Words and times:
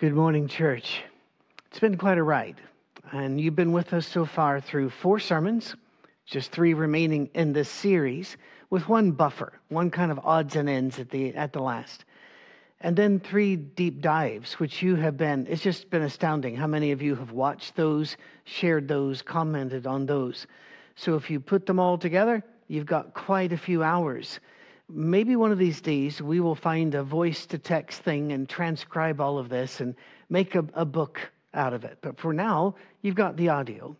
Good 0.00 0.14
morning, 0.14 0.48
church. 0.48 1.02
It's 1.66 1.78
been 1.78 1.98
quite 1.98 2.16
a 2.16 2.22
ride, 2.22 2.56
and 3.12 3.38
you've 3.38 3.54
been 3.54 3.70
with 3.70 3.92
us 3.92 4.06
so 4.06 4.24
far 4.24 4.58
through 4.58 4.88
four 4.88 5.18
sermons, 5.18 5.76
just 6.24 6.52
three 6.52 6.72
remaining 6.72 7.28
in 7.34 7.52
this 7.52 7.68
series, 7.68 8.38
with 8.70 8.88
one 8.88 9.10
buffer, 9.10 9.52
one 9.68 9.90
kind 9.90 10.10
of 10.10 10.18
odds 10.24 10.56
and 10.56 10.70
ends 10.70 10.98
at 10.98 11.10
the 11.10 11.34
at 11.34 11.52
the 11.52 11.60
last, 11.60 12.06
and 12.80 12.96
then 12.96 13.20
three 13.20 13.56
deep 13.56 14.00
dives, 14.00 14.54
which 14.54 14.80
you 14.80 14.94
have 14.94 15.18
been. 15.18 15.46
It's 15.50 15.60
just 15.60 15.90
been 15.90 16.00
astounding 16.00 16.56
how 16.56 16.66
many 16.66 16.92
of 16.92 17.02
you 17.02 17.14
have 17.16 17.32
watched 17.32 17.76
those, 17.76 18.16
shared 18.44 18.88
those, 18.88 19.20
commented 19.20 19.86
on 19.86 20.06
those. 20.06 20.46
So 20.96 21.14
if 21.16 21.28
you 21.28 21.40
put 21.40 21.66
them 21.66 21.78
all 21.78 21.98
together, 21.98 22.42
you've 22.68 22.86
got 22.86 23.12
quite 23.12 23.52
a 23.52 23.58
few 23.58 23.82
hours 23.82 24.40
maybe 24.92 25.36
one 25.36 25.52
of 25.52 25.58
these 25.58 25.80
days 25.80 26.20
we 26.20 26.40
will 26.40 26.54
find 26.54 26.94
a 26.94 27.02
voice 27.02 27.46
to 27.46 27.58
text 27.58 28.02
thing 28.02 28.32
and 28.32 28.48
transcribe 28.48 29.20
all 29.20 29.38
of 29.38 29.48
this 29.48 29.80
and 29.80 29.94
make 30.28 30.54
a, 30.54 30.64
a, 30.74 30.84
book 30.84 31.20
out 31.54 31.72
of 31.72 31.84
it. 31.84 31.98
But 32.00 32.18
for 32.18 32.32
now, 32.32 32.74
you've 33.02 33.14
got 33.14 33.36
the 33.36 33.48
audio. 33.48 33.96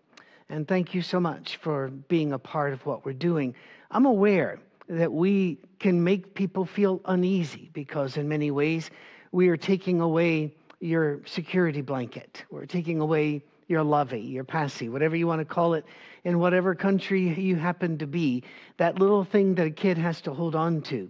And 0.48 0.67
thank 0.67 0.95
you 0.95 1.03
so 1.03 1.20
much 1.20 1.56
for 1.59 1.89
being 1.89 2.33
a 2.33 2.39
part 2.39 2.73
of 2.73 2.84
what 2.84 3.05
we're 3.05 3.12
doing. 3.12 3.55
I'm 3.91 4.06
aware 4.06 4.59
that 4.89 5.12
we 5.12 5.59
can 5.79 6.03
make 6.03 6.34
people 6.34 6.64
feel 6.64 7.01
uneasy 7.05 7.70
because, 7.73 8.17
in 8.17 8.29
many 8.29 8.51
ways, 8.51 8.91
we 9.33 9.48
are 9.48 9.57
taking 9.57 10.01
away 10.01 10.53
your 10.81 11.20
security 11.27 11.83
blanket. 11.83 12.45
We're 12.51 12.67
taking 12.67 13.01
away 13.01 13.42
your 13.71 13.85
lovey, 13.85 14.21
your 14.21 14.45
passy, 14.45 14.89
whatever 14.89 15.17
you 15.17 15.27
want 15.27 15.41
to 15.41 15.45
call 15.45 15.75
it, 15.75 15.85
in 16.25 16.39
whatever 16.39 16.75
country 16.75 17.33
you 17.41 17.57
happen 17.57 17.97
to 17.99 18.07
be, 18.07 18.43
that 18.77 18.99
little 18.99 19.25
thing 19.25 19.55
that 19.55 19.67
a 19.67 19.71
kid 19.71 19.97
has 19.97 20.21
to 20.23 20.35
hold 20.35 20.55
on 20.55 20.83
to. 20.83 21.09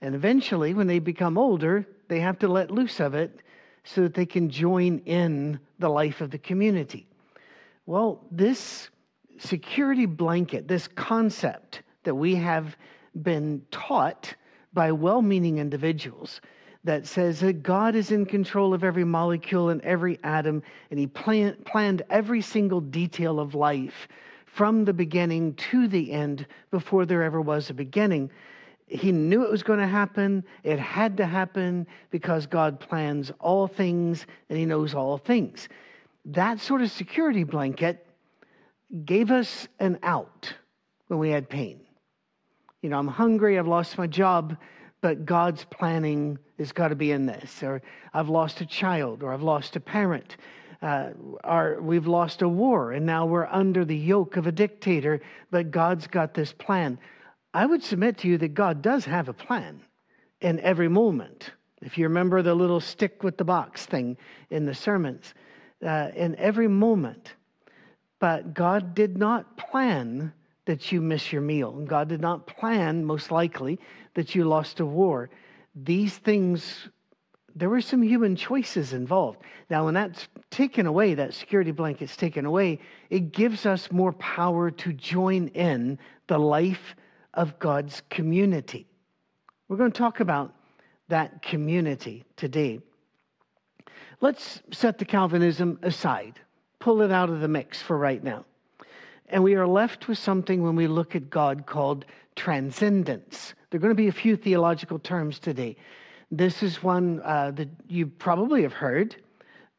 And 0.00 0.14
eventually, 0.14 0.72
when 0.72 0.86
they 0.86 0.98
become 0.98 1.36
older, 1.36 1.86
they 2.08 2.20
have 2.20 2.38
to 2.40 2.48
let 2.48 2.70
loose 2.70 3.00
of 3.00 3.14
it 3.14 3.40
so 3.84 4.02
that 4.02 4.14
they 4.14 4.26
can 4.26 4.48
join 4.50 4.98
in 5.00 5.60
the 5.78 5.90
life 5.90 6.20
of 6.20 6.30
the 6.30 6.38
community. 6.38 7.06
Well, 7.86 8.24
this 8.30 8.88
security 9.38 10.06
blanket, 10.06 10.68
this 10.68 10.88
concept 10.88 11.82
that 12.04 12.14
we 12.14 12.34
have 12.36 12.76
been 13.20 13.62
taught 13.70 14.34
by 14.72 14.92
well 14.92 15.22
meaning 15.22 15.58
individuals, 15.58 16.40
that 16.84 17.06
says 17.06 17.40
that 17.40 17.62
God 17.62 17.94
is 17.94 18.10
in 18.10 18.24
control 18.24 18.72
of 18.72 18.84
every 18.84 19.04
molecule 19.04 19.68
and 19.68 19.80
every 19.82 20.18
atom, 20.24 20.62
and 20.90 20.98
He 20.98 21.06
plan, 21.06 21.56
planned 21.64 22.02
every 22.08 22.40
single 22.40 22.80
detail 22.80 23.38
of 23.38 23.54
life 23.54 24.08
from 24.46 24.84
the 24.84 24.92
beginning 24.92 25.54
to 25.54 25.88
the 25.88 26.10
end 26.12 26.46
before 26.70 27.06
there 27.06 27.22
ever 27.22 27.40
was 27.40 27.70
a 27.70 27.74
beginning. 27.74 28.30
He 28.86 29.12
knew 29.12 29.44
it 29.44 29.50
was 29.50 29.62
going 29.62 29.78
to 29.78 29.86
happen. 29.86 30.42
It 30.64 30.78
had 30.78 31.16
to 31.18 31.26
happen 31.26 31.86
because 32.10 32.46
God 32.46 32.80
plans 32.80 33.30
all 33.38 33.68
things 33.68 34.26
and 34.48 34.58
He 34.58 34.64
knows 34.64 34.94
all 34.94 35.18
things. 35.18 35.68
That 36.24 36.60
sort 36.60 36.82
of 36.82 36.90
security 36.90 37.44
blanket 37.44 38.06
gave 39.04 39.30
us 39.30 39.68
an 39.78 39.98
out 40.02 40.52
when 41.06 41.18
we 41.18 41.30
had 41.30 41.48
pain. 41.48 41.80
You 42.82 42.88
know, 42.88 42.98
I'm 42.98 43.08
hungry, 43.08 43.58
I've 43.58 43.68
lost 43.68 43.98
my 43.98 44.06
job 44.06 44.56
but 45.00 45.24
God's 45.24 45.64
planning 45.64 46.38
has 46.58 46.72
got 46.72 46.88
to 46.88 46.94
be 46.94 47.12
in 47.12 47.26
this. 47.26 47.62
Or 47.62 47.82
I've 48.12 48.28
lost 48.28 48.60
a 48.60 48.66
child, 48.66 49.22
or 49.22 49.32
I've 49.32 49.42
lost 49.42 49.76
a 49.76 49.80
parent, 49.80 50.36
uh, 50.82 51.10
or 51.44 51.78
we've 51.80 52.06
lost 52.06 52.42
a 52.42 52.48
war, 52.48 52.92
and 52.92 53.04
now 53.04 53.26
we're 53.26 53.46
under 53.46 53.84
the 53.84 53.96
yoke 53.96 54.36
of 54.36 54.46
a 54.46 54.52
dictator, 54.52 55.20
but 55.50 55.70
God's 55.70 56.06
got 56.06 56.34
this 56.34 56.52
plan. 56.52 56.98
I 57.52 57.66
would 57.66 57.82
submit 57.82 58.18
to 58.18 58.28
you 58.28 58.38
that 58.38 58.54
God 58.54 58.82
does 58.82 59.04
have 59.04 59.28
a 59.28 59.34
plan 59.34 59.80
in 60.40 60.60
every 60.60 60.88
moment. 60.88 61.50
If 61.82 61.98
you 61.98 62.04
remember 62.04 62.42
the 62.42 62.54
little 62.54 62.80
stick 62.80 63.22
with 63.22 63.36
the 63.36 63.44
box 63.44 63.86
thing 63.86 64.16
in 64.50 64.66
the 64.66 64.74
sermons, 64.74 65.34
uh, 65.84 66.10
in 66.14 66.36
every 66.36 66.68
moment. 66.68 67.34
But 68.18 68.52
God 68.52 68.94
did 68.94 69.16
not 69.16 69.56
plan 69.56 70.32
that 70.70 70.92
you 70.92 71.00
miss 71.00 71.32
your 71.32 71.42
meal. 71.42 71.76
And 71.76 71.88
God 71.88 72.08
did 72.08 72.20
not 72.20 72.46
plan, 72.46 73.04
most 73.04 73.32
likely, 73.32 73.80
that 74.14 74.36
you 74.36 74.44
lost 74.44 74.78
a 74.78 74.86
war. 74.86 75.28
These 75.74 76.18
things, 76.18 76.88
there 77.56 77.68
were 77.68 77.80
some 77.80 78.02
human 78.02 78.36
choices 78.36 78.92
involved. 78.92 79.40
Now, 79.68 79.86
when 79.86 79.94
that's 79.94 80.28
taken 80.48 80.86
away, 80.86 81.14
that 81.14 81.34
security 81.34 81.72
blanket's 81.72 82.16
taken 82.16 82.46
away, 82.46 82.78
it 83.10 83.32
gives 83.32 83.66
us 83.66 83.90
more 83.90 84.12
power 84.12 84.70
to 84.70 84.92
join 84.92 85.48
in 85.48 85.98
the 86.28 86.38
life 86.38 86.94
of 87.34 87.58
God's 87.58 88.02
community. 88.08 88.86
We're 89.66 89.76
going 89.76 89.90
to 89.90 89.98
talk 89.98 90.20
about 90.20 90.54
that 91.08 91.42
community 91.42 92.22
today. 92.36 92.78
Let's 94.20 94.62
set 94.70 94.98
the 94.98 95.04
Calvinism 95.04 95.80
aside, 95.82 96.38
pull 96.78 97.02
it 97.02 97.10
out 97.10 97.28
of 97.28 97.40
the 97.40 97.48
mix 97.48 97.82
for 97.82 97.98
right 97.98 98.22
now. 98.22 98.44
And 99.30 99.44
we 99.44 99.54
are 99.54 99.66
left 99.66 100.08
with 100.08 100.18
something 100.18 100.62
when 100.62 100.74
we 100.74 100.88
look 100.88 101.14
at 101.14 101.30
God 101.30 101.64
called 101.64 102.04
transcendence. 102.34 103.54
There 103.70 103.78
are 103.78 103.80
going 103.80 103.92
to 103.92 104.02
be 104.02 104.08
a 104.08 104.12
few 104.12 104.36
theological 104.36 104.98
terms 104.98 105.38
today. 105.38 105.76
This 106.32 106.64
is 106.64 106.82
one 106.82 107.20
uh, 107.24 107.52
that 107.52 107.68
you 107.88 108.08
probably 108.08 108.62
have 108.62 108.72
heard. 108.72 109.14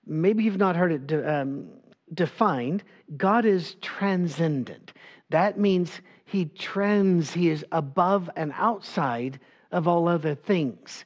Maybe 0.08 0.46
you've 0.46 0.58
not 0.58 0.78
heard 0.78 0.94
it 0.94 1.08
de- 1.08 1.42
um, 1.42 1.68
defined. 2.14 2.84
God 3.18 3.46
is 3.46 3.76
transcendent. 3.82 4.94
That 5.30 5.60
means 5.60 6.02
he 6.26 6.46
trends, 6.46 7.34
he 7.34 7.50
is 7.50 7.66
above 7.74 8.30
and 8.38 8.54
outside 8.56 9.40
of 9.74 9.86
all 9.88 10.08
other 10.08 10.36
things, 10.36 11.04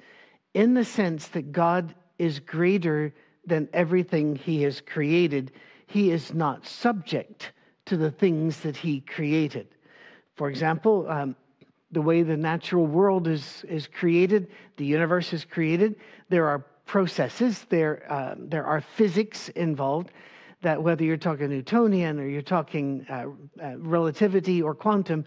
in 0.53 0.75
the 0.75 0.85
sense 0.85 1.27
that 1.29 1.51
God 1.51 1.95
is 2.19 2.39
greater 2.39 3.12
than 3.45 3.69
everything 3.73 4.35
he 4.35 4.62
has 4.63 4.81
created. 4.81 5.51
He 5.88 6.12
is 6.12 6.33
not 6.33 6.66
subject 6.66 7.51
to 7.85 7.97
the 7.97 8.12
things 8.12 8.59
that 8.62 8.75
he 8.75 9.01
created. 9.01 9.68
For 10.35 10.50
example, 10.50 11.07
um, 11.09 11.35
the 11.91 12.01
way 12.01 12.23
the 12.23 12.38
natural 12.38 12.85
world 12.85 13.28
is, 13.28 13.63
is 13.69 13.88
created, 13.88 14.47
the 14.78 14.85
universe 14.85 15.34
is 15.34 15.46
created, 15.46 15.95
there 16.29 16.47
are 16.47 16.66
processes, 16.85 17.66
there, 17.69 18.06
uh, 18.12 18.35
there 18.38 18.66
are 18.66 18.81
physics 18.81 19.50
involved 19.50 20.12
that 20.62 20.81
whether 20.81 21.03
you're 21.03 21.18
talking 21.18 21.50
Newtonian 21.50 22.19
or 22.19 22.28
you're 22.28 22.41
talking 22.41 23.06
uh, 23.09 23.25
uh, 23.63 23.78
relativity 23.78 24.62
or 24.62 24.74
quantum, 24.74 25.25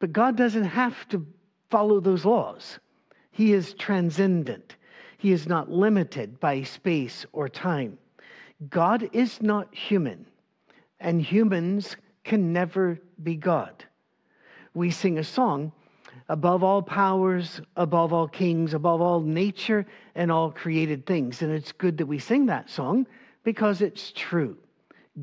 but 0.00 0.12
God 0.12 0.36
doesn't 0.36 0.64
have 0.64 1.08
to 1.08 1.26
follow 1.70 2.00
those 2.00 2.24
laws. 2.24 2.78
He 3.30 3.52
is 3.52 3.74
transcendent. 3.74 4.76
He 5.18 5.32
is 5.32 5.46
not 5.46 5.70
limited 5.70 6.40
by 6.40 6.62
space 6.62 7.26
or 7.32 7.48
time. 7.48 7.98
God 8.68 9.08
is 9.12 9.40
not 9.40 9.74
human 9.74 10.26
and 11.00 11.20
humans 11.20 11.96
can 12.24 12.52
never 12.52 12.98
be 13.22 13.36
God. 13.36 13.84
We 14.74 14.90
sing 14.90 15.18
a 15.18 15.24
song 15.24 15.72
above 16.28 16.62
all 16.62 16.82
powers, 16.82 17.60
above 17.76 18.12
all 18.12 18.28
kings, 18.28 18.74
above 18.74 19.00
all 19.00 19.20
nature 19.20 19.86
and 20.14 20.30
all 20.30 20.50
created 20.50 21.06
things. 21.06 21.42
And 21.42 21.52
it's 21.52 21.72
good 21.72 21.98
that 21.98 22.06
we 22.06 22.18
sing 22.18 22.46
that 22.46 22.68
song 22.68 23.06
because 23.44 23.80
it's 23.80 24.12
true. 24.14 24.56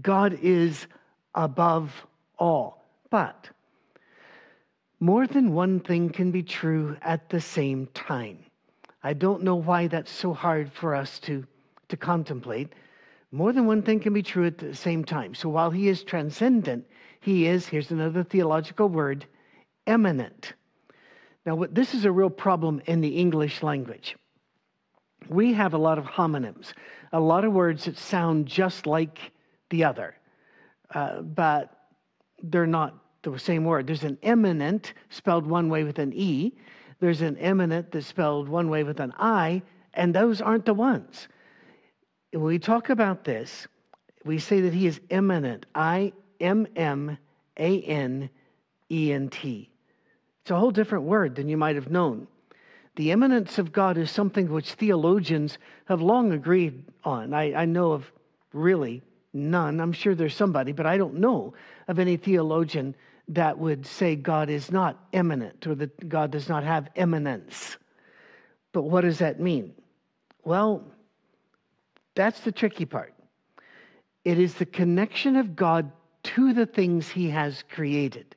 God 0.02 0.40
is 0.42 0.88
above 1.36 1.92
all. 2.38 2.86
But 3.10 3.50
more 5.00 5.28
than 5.28 5.54
one 5.54 5.80
thing 5.80 6.10
can 6.10 6.32
be 6.32 6.44
true 6.44 6.96
at 7.02 7.30
the 7.30 7.42
same 7.42 7.88
time. 7.88 8.40
I 9.04 9.14
don't 9.14 9.44
know 9.44 9.56
why 9.56 9.88
that's 9.88 10.12
so 10.12 10.34
hard 10.34 10.72
for 10.72 10.96
us 10.96 11.20
to, 11.20 11.46
to 11.90 11.98
contemplate. 11.98 12.72
More 13.34 13.52
than 13.52 13.66
one 13.66 13.82
thing 13.82 14.00
can 14.00 14.14
be 14.14 14.22
true 14.22 14.46
at 14.46 14.60
the 14.60 14.76
same 14.76 15.04
time. 15.04 15.34
So 15.34 15.50
while 15.50 15.72
he 15.72 15.88
is 15.88 16.04
transcendent, 16.04 16.86
he 17.20 17.48
is, 17.48 17.66
here's 17.66 17.90
another 17.90 18.24
theological 18.24 18.88
word, 18.88 19.26
immanent. 19.88 20.54
Now, 21.44 21.56
what, 21.56 21.74
this 21.74 21.96
is 21.96 22.06
a 22.06 22.12
real 22.12 22.30
problem 22.30 22.80
in 22.86 23.02
the 23.02 23.10
English 23.10 23.64
language. 23.64 24.16
We 25.30 25.52
have 25.54 25.74
a 25.74 25.80
lot 25.80 25.98
of 25.98 26.06
homonyms, 26.06 26.74
a 27.12 27.20
lot 27.20 27.44
of 27.44 27.54
words 27.54 27.86
that 27.86 27.98
sound 27.98 28.46
just 28.46 28.86
like 28.86 29.32
the 29.72 29.84
other, 29.84 30.16
uh, 30.94 31.22
but 31.22 31.76
they're 32.44 32.68
not 32.68 32.96
the 33.24 33.40
same 33.40 33.66
word. 33.66 33.88
There's 33.88 34.04
an 34.04 34.20
eminent 34.22 34.94
spelled 35.10 35.48
one 35.48 35.70
way 35.70 35.84
with 35.84 35.98
an 35.98 36.14
E, 36.14 36.54
there's 37.00 37.22
an 37.22 37.38
imminent 37.38 37.92
that's 37.92 38.06
spelled 38.06 38.48
one 38.48 38.70
way 38.70 38.84
with 38.84 39.00
an 39.00 39.12
I, 39.18 39.64
and 39.96 40.14
those 40.14 40.40
aren't 40.40 40.66
the 40.66 40.76
ones. 40.76 41.28
When 42.34 42.44
we 42.44 42.58
talk 42.58 42.90
about 42.90 43.24
this, 43.24 43.68
we 44.26 44.40
say 44.40 44.62
that 44.62 44.74
he 44.74 44.88
is 44.88 45.00
immanent. 45.10 45.68
I 45.76 46.14
M 46.40 46.66
M 46.76 47.18
A 47.60 47.82
N 47.82 48.30
E 48.90 49.12
N 49.14 49.30
T. 49.30 49.70
It's 50.42 50.52
a 50.52 50.58
whole 50.58 50.72
different 50.72 51.06
word 51.06 51.36
than 51.36 51.48
you 51.48 51.58
might 51.58 51.76
have 51.76 51.92
known. 51.92 52.28
The 52.96 53.12
immanence 53.12 53.60
of 53.60 53.72
God 53.72 53.98
is 53.98 54.10
something 54.10 54.50
which 54.50 54.74
theologians 54.74 55.60
have 55.86 56.02
long 56.02 56.32
agreed 56.32 56.84
on. 57.04 57.34
I, 57.34 57.54
I 57.54 57.66
know 57.66 57.92
of 57.92 58.12
really 58.52 59.04
none. 59.34 59.80
I'm 59.80 59.94
sure 59.94 60.16
there's 60.16 60.36
somebody, 60.36 60.72
but 60.72 60.86
I 60.88 60.98
don't 60.98 61.16
know 61.16 61.54
of 61.88 62.00
any 62.00 62.18
theologian 62.18 62.96
that 63.28 63.58
would 63.58 63.86
say 63.86 64.16
God 64.16 64.50
is 64.50 64.72
not 64.72 65.08
immanent 65.12 65.66
or 65.68 65.76
that 65.76 66.10
God 66.10 66.32
does 66.32 66.50
not 66.50 66.64
have 66.64 66.90
immanence. 66.96 67.78
But 68.74 68.84
what 68.84 69.02
does 69.02 69.20
that 69.20 69.40
mean? 69.40 69.74
Well, 70.44 70.84
that's 72.16 72.42
the 72.42 72.52
tricky 72.52 72.86
part. 72.86 73.14
It 74.24 74.40
is 74.40 74.54
the 74.56 74.66
connection 74.66 75.36
of 75.36 75.56
God 75.56 75.92
to 76.24 76.54
the 76.54 76.66
things 76.66 77.10
he 77.10 77.30
has 77.30 77.64
created. 77.70 78.36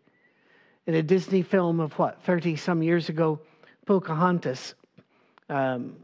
In 0.86 0.94
a 0.94 1.02
Disney 1.02 1.42
film 1.42 1.80
of 1.80 1.92
what, 1.94 2.22
30 2.24 2.56
some 2.56 2.82
years 2.82 3.08
ago, 3.08 3.40
Pocahontas 3.86 4.74
um, 5.48 5.96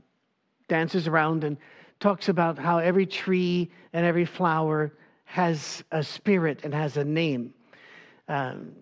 dances 0.69 1.09
around 1.09 1.45
and 1.45 1.57
talks 2.01 2.29
about 2.29 2.59
how 2.59 2.79
every 2.79 3.07
tree 3.07 3.71
and 3.93 4.05
every 4.07 4.25
flower 4.25 4.93
has 5.25 5.83
a 5.93 6.03
spirit 6.03 6.61
and 6.65 6.75
has 6.75 6.97
a 6.97 7.05
name. 7.05 7.55
Um, 8.29 8.73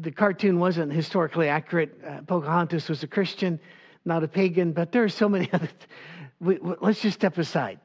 the 0.00 0.10
cartoon 0.10 0.58
wasn't 0.58 0.92
historically 0.92 1.48
accurate. 1.48 2.00
Uh, 2.06 2.22
Pocahontas 2.22 2.88
was 2.88 3.02
a 3.02 3.06
Christian, 3.06 3.60
not 4.04 4.24
a 4.24 4.28
pagan, 4.28 4.72
but 4.72 4.92
there 4.92 5.04
are 5.04 5.08
so 5.08 5.28
many 5.28 5.48
other. 5.52 5.68
We, 6.40 6.58
let's 6.80 7.00
just 7.00 7.18
step 7.18 7.38
aside. 7.38 7.80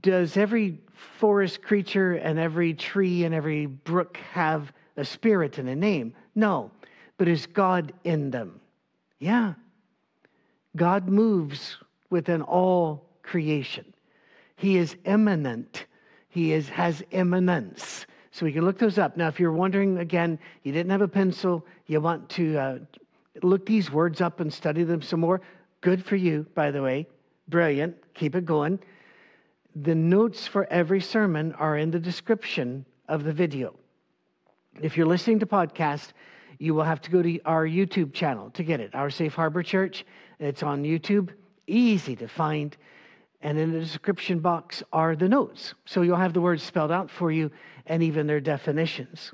Does 0.00 0.36
every 0.36 0.80
forest 1.18 1.62
creature 1.62 2.14
and 2.14 2.38
every 2.38 2.74
tree 2.74 3.24
and 3.24 3.34
every 3.34 3.66
brook 3.66 4.18
have 4.32 4.72
a 4.96 5.04
spirit 5.04 5.58
and 5.58 5.68
a 5.68 5.76
name? 5.76 6.14
No. 6.34 6.70
But 7.16 7.28
is 7.28 7.46
God 7.46 7.92
in 8.04 8.30
them? 8.30 8.60
Yeah. 9.18 9.54
God 10.76 11.08
moves 11.08 11.76
within 12.10 12.42
all 12.42 13.08
creation. 13.22 13.92
He 14.56 14.76
is 14.76 14.96
immanent. 15.04 15.86
He 16.28 16.52
is, 16.52 16.68
has 16.68 17.02
immanence. 17.10 18.06
So 18.30 18.44
we 18.44 18.52
can 18.52 18.64
look 18.64 18.78
those 18.78 18.98
up. 18.98 19.16
Now, 19.16 19.28
if 19.28 19.40
you're 19.40 19.52
wondering 19.52 19.98
again, 19.98 20.38
you 20.62 20.72
didn't 20.72 20.90
have 20.90 21.02
a 21.02 21.08
pencil, 21.08 21.64
you 21.86 22.00
want 22.00 22.28
to 22.30 22.58
uh, 22.58 22.78
look 23.42 23.66
these 23.66 23.90
words 23.90 24.20
up 24.20 24.40
and 24.40 24.52
study 24.52 24.84
them 24.84 25.02
some 25.02 25.20
more, 25.20 25.40
good 25.80 26.04
for 26.04 26.16
you, 26.16 26.46
by 26.54 26.70
the 26.70 26.82
way. 26.82 27.06
Brilliant. 27.48 27.96
Keep 28.14 28.34
it 28.34 28.44
going. 28.44 28.78
The 29.74 29.94
notes 29.94 30.46
for 30.46 30.66
every 30.70 31.00
sermon 31.00 31.52
are 31.54 31.76
in 31.76 31.90
the 31.90 31.98
description 31.98 32.84
of 33.08 33.24
the 33.24 33.32
video. 33.32 33.74
If 34.80 34.96
you're 34.96 35.06
listening 35.06 35.38
to 35.40 35.46
podcast, 35.46 36.12
you 36.58 36.74
will 36.74 36.84
have 36.84 37.00
to 37.02 37.10
go 37.10 37.22
to 37.22 37.40
our 37.44 37.66
YouTube 37.66 38.12
channel 38.12 38.50
to 38.50 38.62
get 38.62 38.80
it. 38.80 38.94
Our 38.94 39.10
Safe 39.10 39.34
Harbor 39.34 39.62
Church. 39.62 40.04
It's 40.38 40.62
on 40.62 40.82
YouTube. 40.82 41.30
Easy 41.66 42.16
to 42.16 42.28
find. 42.28 42.76
And 43.40 43.58
in 43.58 43.72
the 43.72 43.80
description 43.80 44.40
box 44.40 44.82
are 44.92 45.14
the 45.14 45.28
notes. 45.28 45.74
So 45.86 46.02
you'll 46.02 46.16
have 46.16 46.32
the 46.32 46.40
words 46.40 46.62
spelled 46.62 46.90
out 46.90 47.10
for 47.10 47.30
you 47.30 47.50
and 47.86 48.02
even 48.02 48.26
their 48.26 48.40
definitions. 48.40 49.32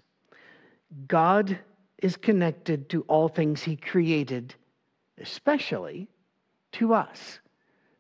God 1.09 1.59
is 2.03 2.17
connected 2.17 2.91
to 2.91 3.03
all 3.03 3.29
things 3.29 3.63
he 3.63 3.77
created, 3.77 4.55
especially 5.19 6.09
to 6.73 6.93
us. 6.93 7.41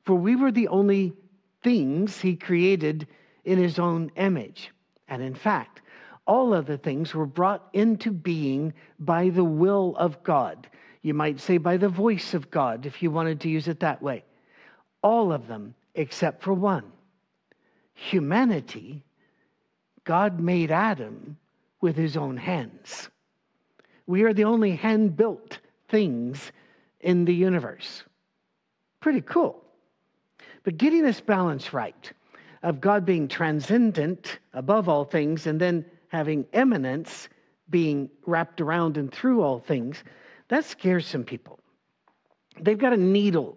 For 0.04 0.14
we 0.14 0.36
were 0.36 0.52
the 0.52 0.68
only 0.68 1.14
things 1.62 2.20
he 2.20 2.36
created 2.36 3.06
in 3.44 3.58
his 3.58 3.78
own 3.78 4.10
image. 4.16 4.70
And 5.08 5.22
in 5.22 5.34
fact, 5.34 5.80
all 6.26 6.52
other 6.54 6.76
things 6.76 7.14
were 7.14 7.26
brought 7.26 7.68
into 7.72 8.10
being 8.10 8.72
by 8.98 9.30
the 9.30 9.44
will 9.44 9.94
of 9.96 10.22
God. 10.22 10.68
You 11.02 11.14
might 11.14 11.40
say 11.40 11.58
by 11.58 11.76
the 11.76 11.88
voice 11.88 12.34
of 12.34 12.50
God, 12.50 12.86
if 12.86 13.02
you 13.02 13.10
wanted 13.10 13.40
to 13.40 13.48
use 13.48 13.68
it 13.68 13.80
that 13.80 14.02
way. 14.02 14.24
All 15.02 15.32
of 15.32 15.46
them 15.48 15.74
except 15.94 16.42
for 16.42 16.52
one 16.52 16.84
humanity, 17.94 19.04
God 20.02 20.40
made 20.40 20.70
Adam 20.70 21.38
with 21.80 21.96
his 21.96 22.16
own 22.16 22.36
hands. 22.36 23.08
We 24.06 24.24
are 24.24 24.34
the 24.34 24.44
only 24.44 24.76
hand 24.76 25.16
built 25.16 25.58
things 25.88 26.52
in 27.00 27.24
the 27.24 27.34
universe. 27.34 28.02
Pretty 29.00 29.20
cool. 29.20 29.63
But 30.64 30.78
getting 30.78 31.02
this 31.02 31.20
balance 31.20 31.72
right 31.72 32.12
of 32.62 32.80
God 32.80 33.04
being 33.04 33.28
transcendent 33.28 34.38
above 34.54 34.88
all 34.88 35.04
things 35.04 35.46
and 35.46 35.60
then 35.60 35.84
having 36.08 36.46
immanence 36.52 37.28
being 37.70 38.10
wrapped 38.26 38.60
around 38.60 38.96
and 38.96 39.12
through 39.12 39.42
all 39.42 39.58
things, 39.58 40.02
that 40.48 40.64
scares 40.64 41.06
some 41.06 41.24
people. 41.24 41.58
They've 42.60 42.78
got 42.78 42.92
a 42.92 42.96
needle 42.96 43.56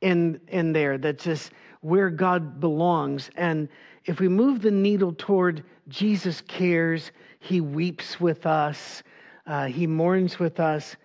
in, 0.00 0.40
in 0.48 0.72
there 0.72 0.98
that's 0.98 1.24
just 1.24 1.52
where 1.80 2.10
God 2.10 2.60
belongs. 2.60 3.30
And 3.36 3.68
if 4.04 4.20
we 4.20 4.28
move 4.28 4.62
the 4.62 4.70
needle 4.70 5.14
toward 5.16 5.64
Jesus 5.88 6.40
cares, 6.42 7.12
He 7.40 7.60
weeps 7.60 8.20
with 8.20 8.46
us, 8.46 9.02
uh, 9.46 9.66
He 9.66 9.86
mourns 9.86 10.38
with 10.38 10.60
us, 10.60 10.96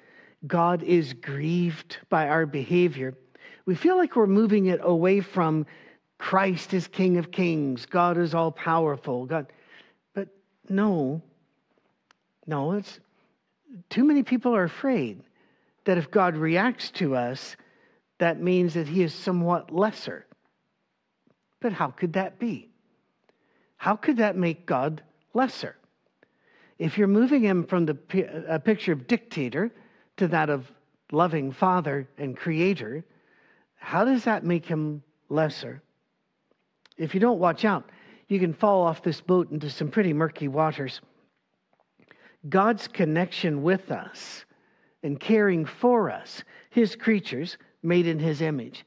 God 0.48 0.82
is 0.84 1.14
grieved 1.14 2.00
by 2.10 2.28
our 2.28 2.46
behavior, 2.46 3.16
we 3.66 3.76
feel 3.76 3.98
like 3.98 4.16
we're 4.16 4.28
moving 4.28 4.68
it 4.68 4.80
away 4.84 5.22
from 5.22 5.66
Christ 6.18 6.74
is 6.74 6.88
King 6.88 7.18
of 7.18 7.32
Kings, 7.32 7.86
God 7.86 8.18
is 8.18 8.34
all 8.34 8.52
powerful. 8.52 9.26
God, 9.26 9.52
but 10.14 10.28
no, 10.70 11.22
no, 12.46 12.74
it's 12.74 13.00
too 13.90 14.04
many 14.04 14.24
people 14.24 14.56
are 14.56 14.64
afraid 14.64 15.24
that 15.86 15.98
if 15.98 16.12
God 16.12 16.36
reacts 16.36 16.92
to 16.92 17.16
us, 17.16 17.56
that 18.20 18.40
means 18.40 18.76
that 18.76 18.88
he 18.88 19.02
is 19.02 19.14
somewhat 19.14 19.74
lesser. 19.74 20.28
But 21.60 21.74
how 21.74 21.88
could 21.88 22.14
that 22.14 22.40
be? 22.40 22.70
How 23.78 23.96
could 23.96 24.18
that 24.18 24.38
make 24.38 24.68
God 24.68 25.02
lesser? 25.34 25.76
If 26.78 26.98
you're 26.98 27.08
moving 27.08 27.42
him 27.44 27.64
from 27.64 27.86
the 27.86 27.98
a 28.48 28.60
picture 28.60 28.92
of 28.92 29.08
dictator 29.08 29.72
to 30.18 30.28
that 30.28 30.50
of 30.50 30.72
loving 31.12 31.52
father 31.52 32.08
and 32.18 32.38
creator, 32.38 33.04
how 33.82 34.06
does 34.06 34.24
that 34.26 34.46
make 34.46 34.66
him 34.66 35.02
lesser? 35.28 35.82
If 36.98 37.16
you 37.16 37.20
don't 37.20 37.40
watch 37.40 37.66
out, 37.66 37.90
you 38.28 38.40
can 38.40 38.54
fall 38.54 38.84
off 38.84 39.02
this 39.02 39.20
boat 39.20 39.52
into 39.52 39.72
some 39.72 39.90
pretty 39.90 40.14
murky 40.14 40.48
waters. 40.48 41.02
God's 42.48 42.88
connection 42.88 43.64
with 43.64 43.92
us 43.92 44.46
and 45.02 45.20
caring 45.20 45.66
for 45.66 46.12
us, 46.12 46.44
his 46.70 46.96
creatures, 46.96 47.58
made 47.82 48.06
in 48.06 48.20
his 48.20 48.42
image, 48.42 48.86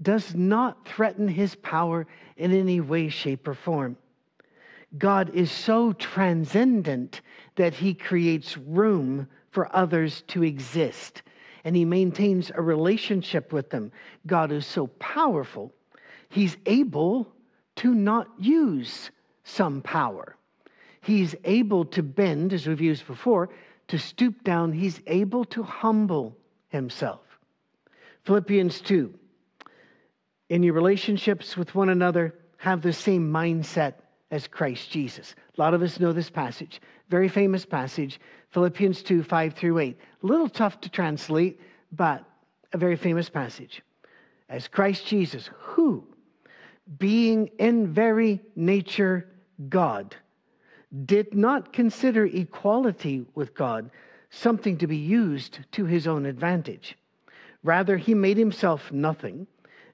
does 0.00 0.34
not 0.34 0.88
threaten 0.88 1.26
his 1.26 1.56
power 1.56 2.06
in 2.36 2.52
any 2.52 2.80
way, 2.80 3.08
shape, 3.08 3.48
or 3.48 3.54
form. 3.54 3.96
God 4.96 5.34
is 5.34 5.50
so 5.50 5.92
transcendent 5.92 7.20
that 7.56 7.74
he 7.74 7.94
creates 7.94 8.56
room 8.56 9.26
for 9.50 9.74
others 9.74 10.22
to 10.28 10.44
exist 10.44 11.22
and 11.66 11.74
he 11.74 11.84
maintains 11.84 12.52
a 12.54 12.62
relationship 12.62 13.52
with 13.52 13.70
them. 13.70 13.90
God 14.24 14.52
is 14.52 14.64
so 14.64 14.86
powerful, 14.86 15.72
he's 16.28 16.56
able 16.64 17.26
to 17.74 17.92
not 17.92 18.28
use 18.38 19.10
some 19.42 19.82
power. 19.82 20.36
He's 21.00 21.34
able 21.44 21.84
to 21.86 22.04
bend, 22.04 22.52
as 22.52 22.68
we've 22.68 22.80
used 22.80 23.06
before, 23.06 23.50
to 23.88 23.98
stoop 23.98 24.44
down. 24.44 24.72
He's 24.72 25.00
able 25.08 25.44
to 25.46 25.64
humble 25.64 26.36
himself. 26.68 27.20
Philippians 28.22 28.80
2. 28.82 29.12
In 30.48 30.62
your 30.62 30.74
relationships 30.74 31.56
with 31.56 31.74
one 31.74 31.88
another, 31.88 32.32
have 32.58 32.80
the 32.80 32.92
same 32.92 33.30
mindset 33.30 33.94
as 34.30 34.46
Christ 34.46 34.90
Jesus. 34.90 35.34
A 35.56 35.60
lot 35.60 35.74
of 35.74 35.82
us 35.82 35.98
know 35.98 36.12
this 36.12 36.30
passage. 36.30 36.80
Very 37.08 37.28
famous 37.28 37.66
passage, 37.66 38.20
Philippians 38.56 39.02
2 39.02 39.22
5 39.22 39.52
through 39.52 39.78
8. 39.80 39.98
A 40.22 40.26
little 40.26 40.48
tough 40.48 40.80
to 40.80 40.88
translate, 40.88 41.60
but 41.92 42.24
a 42.72 42.78
very 42.78 42.96
famous 42.96 43.28
passage. 43.28 43.82
As 44.48 44.66
Christ 44.66 45.06
Jesus, 45.06 45.50
who, 45.58 46.02
being 46.96 47.50
in 47.58 47.92
very 47.92 48.40
nature 48.54 49.28
God, 49.68 50.16
did 51.04 51.34
not 51.34 51.74
consider 51.74 52.24
equality 52.24 53.26
with 53.34 53.54
God 53.54 53.90
something 54.30 54.78
to 54.78 54.86
be 54.86 54.96
used 54.96 55.58
to 55.72 55.84
his 55.84 56.06
own 56.06 56.24
advantage. 56.24 56.96
Rather, 57.62 57.98
he 57.98 58.14
made 58.14 58.38
himself 58.38 58.90
nothing, 58.90 59.46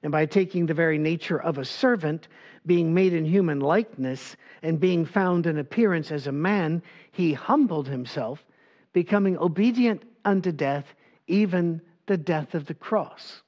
and 0.03 0.11
by 0.13 0.25
taking 0.25 0.67
the 0.67 0.73
very 0.73 0.97
nature 0.97 1.41
of 1.41 1.57
a 1.57 1.65
servant, 1.65 2.29
being 2.65 2.93
made 2.93 3.11
in 3.11 3.25
human 3.25 3.59
likeness 3.59 4.37
and 4.61 4.79
being 4.79 5.03
found 5.03 5.47
in 5.47 5.57
appearance 5.57 6.13
as 6.13 6.27
a 6.27 6.31
man, 6.31 6.81
he 7.11 7.33
humbled 7.33 7.89
himself, 7.89 8.45
becoming 8.93 9.37
obedient 9.37 10.03
unto 10.23 10.51
death, 10.51 10.85
even 11.27 11.81
the 12.05 12.17
death 12.17 12.53
of 12.53 12.65
the 12.65 12.73
cross. 12.73 13.41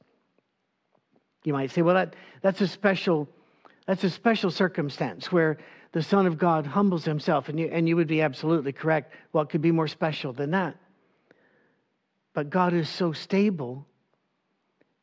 You 1.43 1.53
might 1.53 1.71
say, 1.71 1.81
well, 1.81 1.95
that, 1.95 2.15
that's 2.41 2.61
a 2.61 2.67
special 2.67 3.29
that's 3.85 4.03
a 4.03 4.09
special 4.09 4.49
circumstance 4.49 5.31
where 5.31 5.57
the 5.91 6.01
Son 6.01 6.25
of 6.25 6.37
God 6.37 6.65
humbles 6.65 7.05
himself, 7.05 7.49
and 7.49 7.59
you, 7.59 7.69
and 7.71 7.87
you 7.87 7.95
would 7.95 8.07
be 8.07 8.21
absolutely 8.21 8.73
correct. 8.73 9.13
What 9.31 9.49
could 9.49 9.61
be 9.61 9.71
more 9.71 9.87
special 9.87 10.33
than 10.33 10.51
that? 10.51 10.75
But 12.33 12.49
God 12.49 12.73
is 12.73 12.89
so 12.89 13.13
stable, 13.13 13.85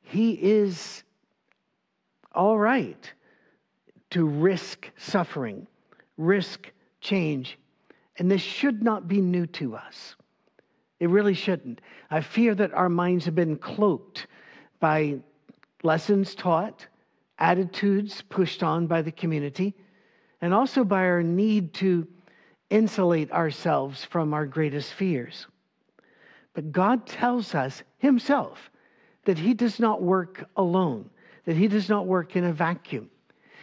He 0.03 0.33
is 0.33 1.05
all 2.35 2.59
right 2.59 3.13
to 4.11 4.27
risk 4.27 4.91
suffering, 4.99 5.67
risk 6.19 6.71
change. 7.01 7.59
And 8.19 8.31
this 8.31 8.43
should 8.43 8.83
not 8.83 9.09
be 9.09 9.23
new 9.23 9.47
to 9.47 9.75
us. 9.77 10.17
It 11.03 11.11
really 11.11 11.35
shouldn't. 11.35 11.81
I 12.13 12.21
fear 12.21 12.55
that 12.55 12.73
our 12.75 12.89
minds 12.89 13.25
have 13.25 13.35
been 13.35 13.57
cloaked 13.57 14.29
by 14.79 15.19
lessons 15.83 16.37
taught, 16.37 16.87
attitudes 17.41 18.23
pushed 18.29 18.63
on 18.63 18.87
by 18.87 19.03
the 19.03 19.11
community, 19.11 19.75
and 20.41 20.55
also 20.55 20.85
by 20.85 21.01
our 21.01 21.25
need 21.25 21.75
to 21.75 22.07
insulate 22.71 23.33
ourselves 23.33 24.05
from 24.05 24.33
our 24.33 24.47
greatest 24.47 24.93
fears. 24.93 25.49
But 26.55 26.71
God 26.71 27.05
tells 27.05 27.53
us 27.53 27.83
Himself 27.99 28.71
that 29.25 29.39
He 29.39 29.55
does 29.55 29.81
not 29.81 30.03
work 30.03 30.49
alone, 30.57 31.11
that 31.47 31.57
He 31.57 31.67
does 31.67 31.89
not 31.89 32.07
work 32.07 32.37
in 32.37 32.45
a 32.45 32.53
vacuum. 32.53 33.11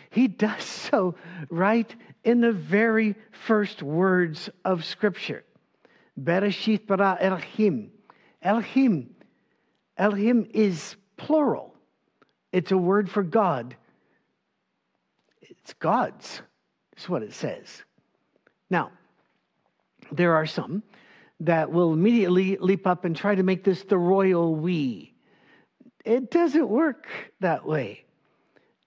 He 0.10 0.27
does 0.27 0.65
so 0.65 1.15
right 1.50 1.96
in 2.25 2.41
the 2.41 2.51
very 2.51 3.15
first 3.31 3.81
words 3.81 4.50
of 4.65 4.84
Scripture. 4.84 5.46
Bereshit 6.23 6.88
bara 6.88 7.17
Elohim. 7.19 7.91
Elohim. 8.41 9.15
Elohim 9.97 10.47
is 10.53 10.95
plural. 11.17 11.75
It's 12.51 12.71
a 12.71 12.77
word 12.77 13.09
for 13.09 13.23
God. 13.23 13.75
It's 15.41 15.73
God's. 15.73 16.41
That's 16.91 17.09
what 17.09 17.23
it 17.23 17.33
says. 17.33 17.83
Now, 18.69 18.91
there 20.11 20.35
are 20.35 20.45
some 20.45 20.83
that 21.41 21.71
will 21.71 21.93
immediately 21.93 22.57
leap 22.57 22.85
up 22.85 23.05
and 23.05 23.15
try 23.15 23.35
to 23.35 23.43
make 23.43 23.63
this 23.63 23.83
the 23.83 23.97
royal 23.97 24.55
we. 24.55 25.13
It 26.05 26.31
doesn't 26.31 26.67
work 26.67 27.07
that 27.39 27.65
way. 27.65 28.05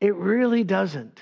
It 0.01 0.15
really 0.17 0.65
doesn't. 0.65 1.21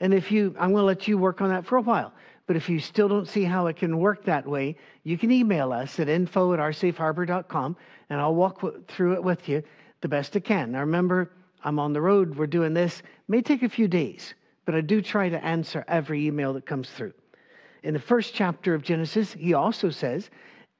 And 0.00 0.12
if 0.12 0.30
you, 0.30 0.54
I'm 0.58 0.72
going 0.72 0.82
to 0.82 0.86
let 0.86 1.08
you 1.08 1.16
work 1.16 1.40
on 1.40 1.50
that 1.50 1.64
for 1.64 1.76
a 1.76 1.82
while. 1.82 2.12
But 2.46 2.56
if 2.56 2.68
you 2.68 2.78
still 2.78 3.08
don't 3.08 3.28
see 3.28 3.44
how 3.44 3.66
it 3.66 3.76
can 3.76 3.98
work 3.98 4.24
that 4.24 4.46
way, 4.46 4.76
you 5.02 5.18
can 5.18 5.32
email 5.32 5.72
us 5.72 5.98
at 5.98 6.08
info 6.08 6.52
at 6.52 6.60
oursafeharbor.com 6.60 7.76
and 8.08 8.20
I'll 8.20 8.34
walk 8.34 8.62
through 8.88 9.14
it 9.14 9.22
with 9.22 9.48
you 9.48 9.62
the 10.00 10.08
best 10.08 10.36
I 10.36 10.40
can. 10.40 10.72
Now 10.72 10.80
remember, 10.80 11.32
I'm 11.64 11.78
on 11.78 11.92
the 11.92 12.00
road, 12.00 12.36
we're 12.36 12.46
doing 12.46 12.74
this. 12.74 13.00
It 13.00 13.04
may 13.28 13.42
take 13.42 13.64
a 13.64 13.68
few 13.68 13.88
days, 13.88 14.34
but 14.64 14.74
I 14.74 14.80
do 14.80 15.02
try 15.02 15.28
to 15.28 15.44
answer 15.44 15.84
every 15.88 16.26
email 16.26 16.52
that 16.52 16.66
comes 16.66 16.88
through. 16.90 17.12
In 17.82 17.94
the 17.94 18.00
first 18.00 18.34
chapter 18.34 18.74
of 18.74 18.82
Genesis, 18.82 19.32
he 19.32 19.54
also 19.54 19.90
says 19.90 20.30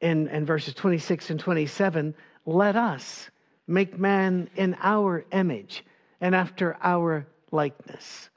in, 0.01 0.29
in 0.29 0.45
verses 0.45 0.75
26 0.75 1.31
and 1.31 1.41
27 1.41 2.15
let 2.45 2.77
us 2.77 3.31
make 3.67 3.99
man 3.99 4.49
in 4.55 4.77
our 4.81 5.25
image 5.33 5.85
and 6.21 6.35
after 6.35 6.77
our 6.83 7.27
likeness. 7.51 8.31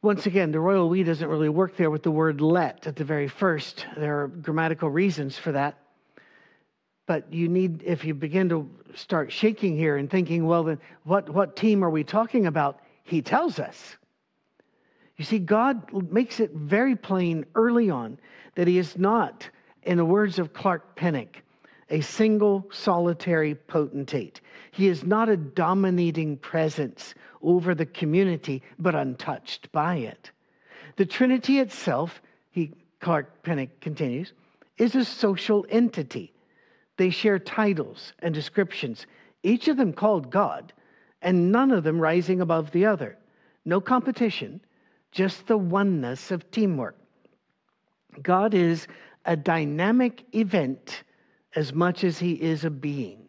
Once 0.00 0.26
again, 0.26 0.52
the 0.52 0.60
royal 0.60 0.88
we 0.88 1.02
doesn't 1.02 1.28
really 1.28 1.48
work 1.48 1.76
there 1.76 1.90
with 1.90 2.04
the 2.04 2.10
word 2.10 2.40
let 2.40 2.86
at 2.86 2.94
the 2.94 3.02
very 3.02 3.26
first. 3.26 3.84
There 3.96 4.22
are 4.22 4.28
grammatical 4.28 4.88
reasons 4.88 5.36
for 5.36 5.50
that. 5.52 5.76
But 7.06 7.32
you 7.32 7.48
need, 7.48 7.82
if 7.84 8.04
you 8.04 8.14
begin 8.14 8.48
to 8.50 8.70
start 8.94 9.32
shaking 9.32 9.76
here 9.76 9.96
and 9.96 10.08
thinking, 10.08 10.46
well, 10.46 10.62
then 10.62 10.78
what, 11.02 11.28
what 11.30 11.56
team 11.56 11.82
are 11.82 11.90
we 11.90 12.04
talking 12.04 12.46
about? 12.46 12.80
He 13.02 13.22
tells 13.22 13.58
us. 13.58 13.96
You 15.16 15.24
see, 15.24 15.40
God 15.40 16.12
makes 16.12 16.38
it 16.38 16.52
very 16.52 16.94
plain 16.94 17.44
early 17.56 17.90
on 17.90 18.20
that 18.54 18.68
He 18.68 18.78
is 18.78 18.96
not, 18.96 19.50
in 19.82 19.96
the 19.96 20.04
words 20.04 20.38
of 20.38 20.52
Clark 20.52 20.94
Pinnock, 20.94 21.42
a 21.90 22.02
single 22.02 22.68
solitary 22.70 23.56
potentate. 23.56 24.42
He 24.78 24.86
is 24.86 25.04
not 25.04 25.28
a 25.28 25.36
dominating 25.36 26.36
presence 26.36 27.12
over 27.42 27.74
the 27.74 27.84
community, 27.84 28.62
but 28.78 28.94
untouched 28.94 29.72
by 29.72 29.96
it. 29.96 30.30
The 30.94 31.04
Trinity 31.04 31.58
itself, 31.58 32.22
he, 32.52 32.74
Clark 33.00 33.42
Pinnock 33.42 33.80
continues, 33.80 34.34
is 34.76 34.94
a 34.94 35.04
social 35.04 35.66
entity. 35.68 36.32
They 36.96 37.10
share 37.10 37.40
titles 37.40 38.12
and 38.20 38.32
descriptions, 38.32 39.08
each 39.42 39.66
of 39.66 39.78
them 39.78 39.92
called 39.92 40.30
God, 40.30 40.72
and 41.22 41.50
none 41.50 41.72
of 41.72 41.82
them 41.82 42.00
rising 42.00 42.40
above 42.40 42.70
the 42.70 42.86
other. 42.86 43.18
No 43.64 43.80
competition, 43.80 44.60
just 45.10 45.48
the 45.48 45.58
oneness 45.58 46.30
of 46.30 46.48
teamwork. 46.52 46.96
God 48.22 48.54
is 48.54 48.86
a 49.24 49.34
dynamic 49.34 50.22
event 50.36 51.02
as 51.56 51.72
much 51.72 52.04
as 52.04 52.20
he 52.20 52.34
is 52.34 52.64
a 52.64 52.70
being. 52.70 53.27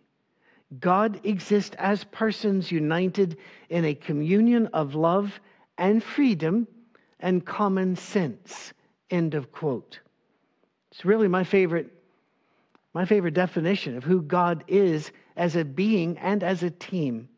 God 0.77 1.19
exists 1.23 1.75
as 1.79 2.03
persons 2.03 2.71
united 2.71 3.37
in 3.69 3.85
a 3.85 3.95
communion 3.95 4.67
of 4.67 4.93
love 4.93 5.39
and 5.77 6.03
freedom 6.03 6.67
and 7.19 7.45
common 7.45 7.95
sense. 7.95 8.73
End 9.09 9.33
of 9.33 9.51
quote. 9.51 9.99
It's 10.91 11.05
really 11.05 11.27
my 11.27 11.43
favorite, 11.43 11.91
my 12.93 13.05
favorite 13.05 13.33
definition 13.33 13.97
of 13.97 14.03
who 14.03 14.21
God 14.21 14.63
is 14.67 15.11
as 15.35 15.55
a 15.55 15.65
being 15.65 16.17
and 16.19 16.43
as 16.43 16.61
a 16.61 16.69
team. 16.69 17.29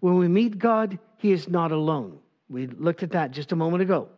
When 0.00 0.16
we 0.16 0.28
meet 0.28 0.58
God, 0.58 0.98
He 1.18 1.32
is 1.32 1.48
not 1.48 1.72
alone. 1.72 2.18
We 2.48 2.68
looked 2.68 3.02
at 3.02 3.10
that 3.10 3.32
just 3.32 3.52
a 3.52 3.56
moment 3.56 3.82
ago. 3.82 4.08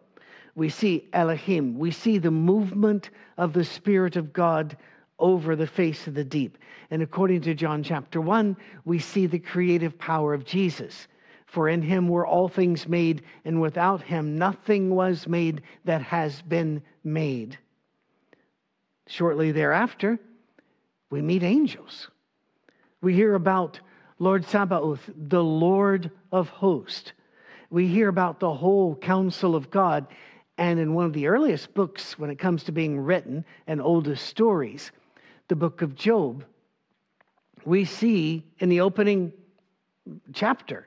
We 0.54 0.68
see 0.68 1.09
Elohim. 1.12 1.78
We 1.78 1.90
see 1.90 2.18
the 2.18 2.30
movement 2.30 3.11
of 3.37 3.52
the 3.52 3.64
Spirit 3.64 4.16
of 4.16 4.33
God 4.33 4.76
over 5.19 5.57
the 5.57 5.67
face 5.67 6.07
of 6.07 6.15
the 6.15 6.25
deep. 6.25 6.59
And 6.91 7.03
according 7.03 7.43
to 7.43 7.55
John 7.55 7.83
chapter 7.83 8.21
1, 8.21 8.57
we 8.85 8.99
see 8.99 9.27
the 9.27 9.39
creative 9.39 9.99
power 9.99 10.35
of 10.35 10.45
Jesus. 10.45 11.09
For 11.47 11.69
in 11.69 11.83
him 11.83 12.09
were 12.09 12.27
all 12.27 12.49
things 12.49 12.87
made, 12.87 13.23
and 13.45 13.61
without 13.61 14.03
him 14.03 14.37
nothing 14.37 14.91
was 14.91 15.27
made 15.27 15.63
that 15.85 16.03
has 16.03 16.43
been 16.43 16.83
made. 17.03 17.59
Shortly 19.07 19.53
thereafter, 19.53 20.19
we 21.11 21.23
meet 21.23 21.43
angels. 21.43 22.09
We 23.01 23.15
hear 23.15 23.35
about 23.35 23.81
Lord 24.19 24.45
Sabaoth, 24.45 25.09
the 25.17 25.43
Lord 25.43 26.11
of 26.33 26.49
hosts. 26.49 27.13
We 27.71 27.87
hear 27.87 28.09
about 28.09 28.41
the 28.41 28.53
whole 28.53 28.97
counsel 28.97 29.57
of 29.57 29.71
God. 29.71 30.07
And 30.59 30.79
in 30.79 30.93
one 30.93 31.07
of 31.07 31.13
the 31.13 31.29
earliest 31.29 31.73
books, 31.73 32.19
when 32.19 32.31
it 32.31 32.39
comes 32.39 32.65
to 32.65 32.73
being 32.73 32.99
written 32.99 33.45
and 33.67 33.81
oldest 33.81 34.27
stories, 34.27 34.91
the 35.49 35.57
book 35.57 35.83
of 35.83 35.95
Job, 35.95 36.45
we 37.64 37.85
see 37.85 38.45
in 38.59 38.69
the 38.69 38.81
opening 38.81 39.33
chapter 40.33 40.87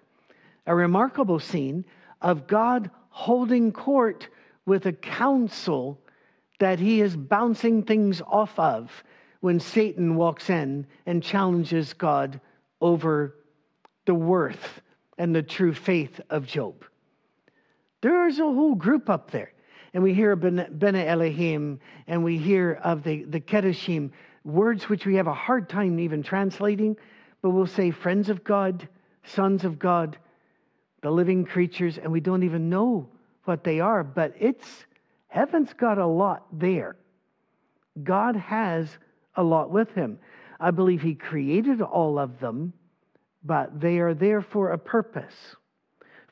a 0.66 0.76
remarkable 0.76 1.40
scene 1.40 1.84
of 2.22 2.48
God 2.48 2.90
holding 3.10 3.72
court 3.72 4.28
with 4.66 4.86
a 4.86 4.94
council 4.94 6.00
that 6.60 6.80
he 6.80 7.02
is 7.02 7.16
bouncing 7.16 7.84
things 7.84 8.22
off 8.22 8.58
of 8.60 9.04
when 9.40 9.60
Satan 9.60 10.16
walks 10.16 10.50
in 10.50 10.86
and 11.08 11.24
challenges 11.24 11.94
God 11.94 12.40
over 12.80 13.36
the 14.06 14.14
worth 14.14 14.82
and 15.18 15.36
the 15.36 15.42
true 15.42 15.74
faith 15.74 16.22
of 16.30 16.46
Job. 16.46 16.86
There's 18.02 18.38
a 18.38 18.44
whole 18.44 18.76
group 18.76 19.10
up 19.10 19.32
there. 19.32 19.52
And 19.94 20.04
we 20.04 20.14
hear 20.14 20.32
of 20.32 20.40
Bene 20.42 21.06
Elohim 21.06 21.80
and 22.08 22.24
we 22.24 22.38
hear 22.38 22.80
of 22.84 23.04
the, 23.04 23.24
the 23.24 23.42
Kedoshim 23.42 24.12
words 24.44 24.90
which 24.90 25.06
we 25.06 25.16
have 25.16 25.28
a 25.28 25.34
hard 25.34 25.70
time 25.70 26.00
even 26.00 26.24
translating, 26.24 26.98
but 27.42 27.52
we'll 27.52 27.68
say 27.68 27.92
friends 27.92 28.30
of 28.30 28.44
God, 28.44 28.88
sons 29.24 29.64
of 29.64 29.80
God, 29.80 30.18
the 31.02 31.12
living 31.12 31.46
creatures, 31.46 31.98
and 31.98 32.12
we 32.12 32.20
don't 32.20 32.44
even 32.44 32.70
know 32.70 33.10
what 33.46 33.64
they 33.64 33.80
are, 33.80 34.04
but 34.04 34.34
it's 34.40 34.86
heaven's 35.28 35.74
got 35.74 35.98
a 35.98 36.06
lot 36.06 36.46
there. 36.52 36.96
God 38.04 38.36
has 38.36 38.98
a 39.36 39.44
lot 39.44 39.72
with 39.72 39.94
him. 39.94 40.20
I 40.60 40.72
believe 40.72 41.02
he 41.02 41.16
created 41.16 41.82
all 41.82 42.20
of 42.20 42.40
them, 42.40 42.74
but 43.44 43.80
they 43.80 44.00
are 44.00 44.14
there 44.14 44.42
for 44.42 44.72
a 44.72 44.78
purpose. 44.78 45.56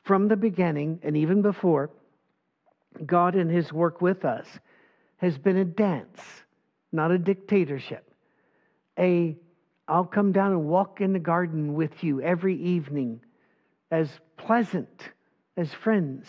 From 0.04 0.28
the 0.28 0.36
beginning 0.36 1.00
and 1.02 1.16
even 1.16 1.42
before, 1.42 1.90
God 3.04 3.34
and 3.34 3.50
his 3.50 3.72
work 3.72 4.00
with 4.00 4.24
us 4.24 4.46
has 5.18 5.36
been 5.36 5.56
a 5.56 5.64
dance 5.64 6.20
not 6.92 7.10
a 7.10 7.18
dictatorship. 7.18 8.04
A, 8.98 9.36
I'll 9.88 10.04
come 10.04 10.32
down 10.32 10.52
and 10.52 10.64
walk 10.66 11.00
in 11.00 11.12
the 11.12 11.18
garden 11.18 11.74
with 11.74 12.02
you 12.02 12.20
every 12.20 12.56
evening 12.56 13.20
as 13.90 14.08
pleasant 14.36 15.10
as 15.56 15.72
friends. 15.72 16.26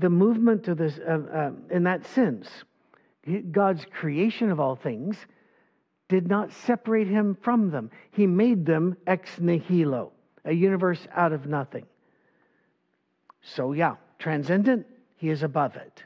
the 0.00 0.10
movement 0.10 0.66
of 0.68 0.78
this, 0.78 0.98
uh, 0.98 1.18
uh, 1.32 1.50
in 1.70 1.84
that 1.84 2.06
sense, 2.06 2.48
God's 3.50 3.84
creation 3.92 4.50
of 4.50 4.58
all 4.58 4.74
things 4.76 5.16
did 6.08 6.26
not 6.26 6.52
separate 6.52 7.06
him 7.06 7.36
from 7.42 7.70
them. 7.70 7.90
He 8.10 8.26
made 8.26 8.64
them 8.66 8.96
ex 9.06 9.38
nihilo, 9.38 10.12
a 10.44 10.52
universe 10.52 11.06
out 11.14 11.32
of 11.32 11.46
nothing. 11.46 11.86
So, 13.42 13.72
yeah, 13.72 13.96
transcendent, 14.18 14.86
he 15.16 15.28
is 15.28 15.42
above 15.42 15.76
it. 15.76 16.02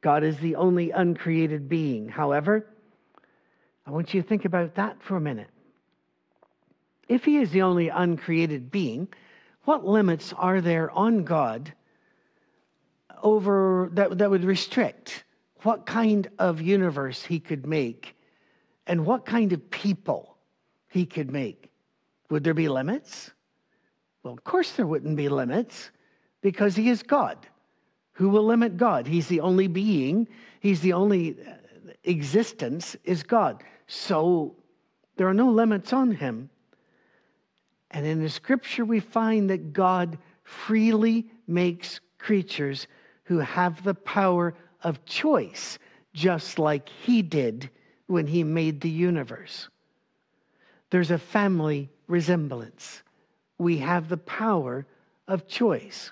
God 0.00 0.24
is 0.24 0.38
the 0.38 0.56
only 0.56 0.90
uncreated 0.90 1.68
being. 1.68 2.08
However, 2.08 2.66
I 3.86 3.90
want 3.90 4.14
you 4.14 4.22
to 4.22 4.28
think 4.28 4.44
about 4.44 4.74
that 4.76 5.02
for 5.02 5.16
a 5.16 5.20
minute. 5.20 5.50
If 7.08 7.24
he 7.24 7.38
is 7.38 7.50
the 7.50 7.62
only 7.62 7.88
uncreated 7.88 8.70
being, 8.70 9.08
what 9.64 9.84
limits 9.84 10.32
are 10.36 10.60
there 10.60 10.90
on 10.92 11.24
God 11.24 11.72
over 13.22 13.90
that, 13.92 14.18
that 14.18 14.30
would 14.30 14.44
restrict 14.44 15.24
what 15.62 15.84
kind 15.86 16.28
of 16.38 16.60
universe 16.60 17.22
he 17.22 17.38
could 17.38 17.66
make 17.66 18.16
and 18.86 19.04
what 19.04 19.26
kind 19.26 19.52
of 19.52 19.70
people 19.70 20.36
he 20.88 21.04
could 21.04 21.30
make? 21.30 21.70
Would 22.30 22.44
there 22.44 22.54
be 22.54 22.68
limits? 22.68 23.30
Well, 24.22 24.32
of 24.32 24.44
course 24.44 24.72
there 24.72 24.86
wouldn't 24.86 25.16
be 25.16 25.28
limits 25.28 25.90
because 26.40 26.76
he 26.76 26.88
is 26.88 27.02
God. 27.02 27.46
Who 28.20 28.28
will 28.28 28.44
limit 28.44 28.76
God? 28.76 29.06
He's 29.06 29.28
the 29.28 29.40
only 29.40 29.66
being, 29.66 30.28
he's 30.60 30.82
the 30.82 30.92
only 30.92 31.38
uh, 31.40 31.92
existence 32.04 32.94
is 33.02 33.22
God. 33.22 33.64
So 33.86 34.56
there 35.16 35.26
are 35.26 35.32
no 35.32 35.48
limits 35.48 35.94
on 35.94 36.12
him. 36.12 36.50
And 37.90 38.04
in 38.04 38.22
the 38.22 38.28
scripture, 38.28 38.84
we 38.84 39.00
find 39.00 39.48
that 39.48 39.72
God 39.72 40.18
freely 40.42 41.30
makes 41.46 42.00
creatures 42.18 42.88
who 43.24 43.38
have 43.38 43.82
the 43.84 43.94
power 43.94 44.52
of 44.82 45.02
choice, 45.06 45.78
just 46.12 46.58
like 46.58 46.90
he 46.90 47.22
did 47.22 47.70
when 48.06 48.26
he 48.26 48.44
made 48.44 48.82
the 48.82 48.90
universe. 48.90 49.70
There's 50.90 51.10
a 51.10 51.16
family 51.16 51.88
resemblance. 52.06 53.02
We 53.56 53.78
have 53.78 54.10
the 54.10 54.18
power 54.18 54.84
of 55.26 55.48
choice. 55.48 56.10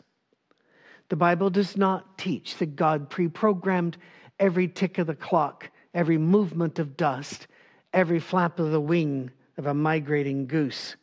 The 1.08 1.16
Bible 1.16 1.50
does 1.50 1.76
not 1.76 2.18
teach 2.18 2.56
that 2.58 2.76
God 2.76 3.08
pre 3.10 3.28
programmed 3.28 3.96
every 4.38 4.68
tick 4.68 4.98
of 4.98 5.06
the 5.06 5.14
clock, 5.14 5.70
every 5.94 6.18
movement 6.18 6.78
of 6.78 6.96
dust, 6.96 7.46
every 7.92 8.20
flap 8.20 8.58
of 8.58 8.70
the 8.70 8.80
wing 8.80 9.30
of 9.56 9.66
a 9.66 9.74
migrating 9.74 10.46
goose. 10.46 10.96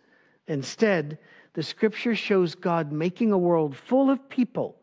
Instead, 0.47 1.17
the 1.53 1.63
scripture 1.63 2.15
shows 2.15 2.53
God 2.53 2.91
making 2.91 3.31
a 3.31 3.37
world 3.37 3.75
full 3.75 4.09
of 4.09 4.29
people 4.29 4.75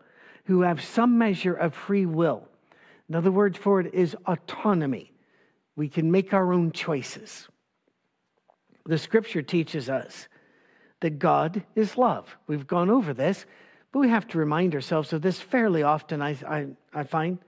who 0.44 0.62
have 0.62 0.82
some 0.82 1.18
measure 1.18 1.54
of 1.54 1.74
free 1.74 2.06
will. 2.06 2.48
Another 3.08 3.30
word 3.30 3.56
for 3.56 3.80
it 3.80 3.94
is 3.94 4.16
autonomy. 4.26 5.12
We 5.76 5.88
can 5.88 6.10
make 6.10 6.34
our 6.34 6.52
own 6.52 6.72
choices. 6.72 7.48
The 8.86 8.98
scripture 8.98 9.42
teaches 9.42 9.88
us 9.88 10.28
that 11.00 11.18
God 11.18 11.62
is 11.76 11.96
love. 11.96 12.36
We've 12.46 12.66
gone 12.66 12.90
over 12.90 13.14
this, 13.14 13.46
but 13.92 14.00
we 14.00 14.08
have 14.08 14.26
to 14.28 14.38
remind 14.38 14.74
ourselves 14.74 15.12
of 15.12 15.22
this 15.22 15.38
fairly 15.38 15.82
often, 15.82 16.22
I, 16.22 16.36
I, 16.48 16.66
I 16.92 17.04
find. 17.04 17.38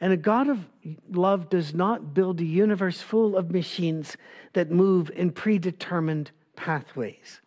And 0.00 0.12
a 0.12 0.16
God 0.16 0.48
of 0.48 0.64
love 1.10 1.48
does 1.48 1.74
not 1.74 2.14
build 2.14 2.40
a 2.40 2.44
universe 2.44 3.00
full 3.00 3.36
of 3.36 3.50
machines 3.50 4.16
that 4.52 4.70
move 4.70 5.10
in 5.14 5.30
predetermined 5.30 6.30
pathways. 6.56 7.40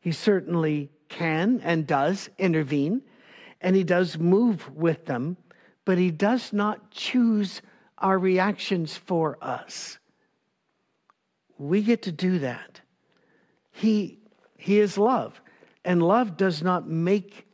He 0.00 0.12
certainly 0.12 0.90
can 1.08 1.60
and 1.62 1.86
does 1.86 2.30
intervene, 2.38 3.02
and 3.60 3.76
he 3.76 3.84
does 3.84 4.18
move 4.18 4.74
with 4.74 5.06
them, 5.06 5.36
but 5.84 5.98
he 5.98 6.10
does 6.10 6.52
not 6.52 6.90
choose 6.90 7.62
our 7.98 8.18
reactions 8.18 8.96
for 8.96 9.38
us. 9.40 9.98
We 11.58 11.82
get 11.82 12.02
to 12.02 12.12
do 12.12 12.40
that. 12.40 12.80
He, 13.70 14.18
he 14.56 14.80
is 14.80 14.98
love, 14.98 15.40
and 15.84 16.02
love 16.02 16.36
does 16.36 16.62
not 16.62 16.88
make, 16.88 17.46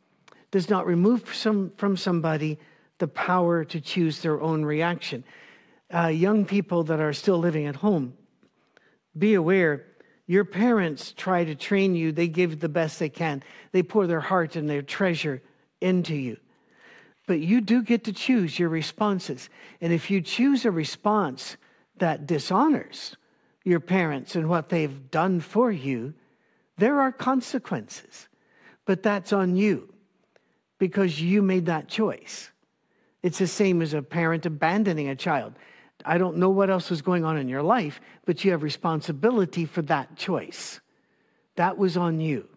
does 0.51 0.69
not 0.69 0.85
remove 0.85 1.33
some, 1.33 1.71
from 1.77 1.95
somebody 1.97 2.59
the 2.97 3.07
power 3.07 3.63
to 3.65 3.79
choose 3.79 4.21
their 4.21 4.41
own 4.41 4.63
reaction. 4.63 5.23
Uh, 5.93 6.07
young 6.07 6.45
people 6.45 6.83
that 6.83 6.99
are 6.99 7.13
still 7.13 7.37
living 7.37 7.65
at 7.65 7.77
home, 7.77 8.13
be 9.17 9.33
aware 9.33 9.85
your 10.29 10.45
parents 10.45 11.11
try 11.17 11.43
to 11.43 11.55
train 11.55 11.95
you, 11.95 12.11
they 12.11 12.27
give 12.27 12.59
the 12.59 12.69
best 12.69 12.99
they 12.99 13.09
can. 13.09 13.41
They 13.71 13.81
pour 13.81 14.05
their 14.05 14.19
heart 14.19 14.55
and 14.55 14.69
their 14.69 14.83
treasure 14.83 15.41
into 15.81 16.15
you. 16.15 16.37
But 17.25 17.39
you 17.39 17.61
do 17.61 17.81
get 17.81 18.03
to 18.03 18.13
choose 18.13 18.59
your 18.59 18.69
responses. 18.69 19.49
And 19.81 19.91
if 19.91 20.11
you 20.11 20.21
choose 20.21 20.65
a 20.65 20.71
response 20.71 21.57
that 21.97 22.27
dishonors 22.27 23.17
your 23.63 23.79
parents 23.79 24.35
and 24.35 24.47
what 24.47 24.69
they've 24.69 25.09
done 25.09 25.39
for 25.39 25.71
you, 25.71 26.13
there 26.77 27.01
are 27.01 27.11
consequences. 27.11 28.27
But 28.85 29.01
that's 29.01 29.33
on 29.33 29.55
you 29.55 29.91
because 30.79 31.21
you 31.21 31.41
made 31.41 31.67
that 31.67 31.87
choice. 31.87 32.49
It's 33.21 33.37
the 33.37 33.47
same 33.47 33.81
as 33.81 33.93
a 33.93 34.01
parent 34.01 34.45
abandoning 34.45 35.09
a 35.09 35.15
child. 35.15 35.53
I 36.05 36.17
don't 36.17 36.37
know 36.37 36.49
what 36.49 36.69
else 36.69 36.89
was 36.89 37.01
going 37.01 37.25
on 37.25 37.37
in 37.37 37.49
your 37.49 37.61
life, 37.61 37.99
but 38.25 38.43
you 38.43 38.51
have 38.51 38.63
responsibility 38.63 39.65
for 39.65 39.81
that 39.83 40.15
choice. 40.15 40.79
That 41.55 41.77
was 41.77 41.97
on 41.97 42.21
you. 42.21 42.47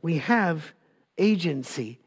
We 0.00 0.18
have 0.18 0.72
agency, 1.18 2.00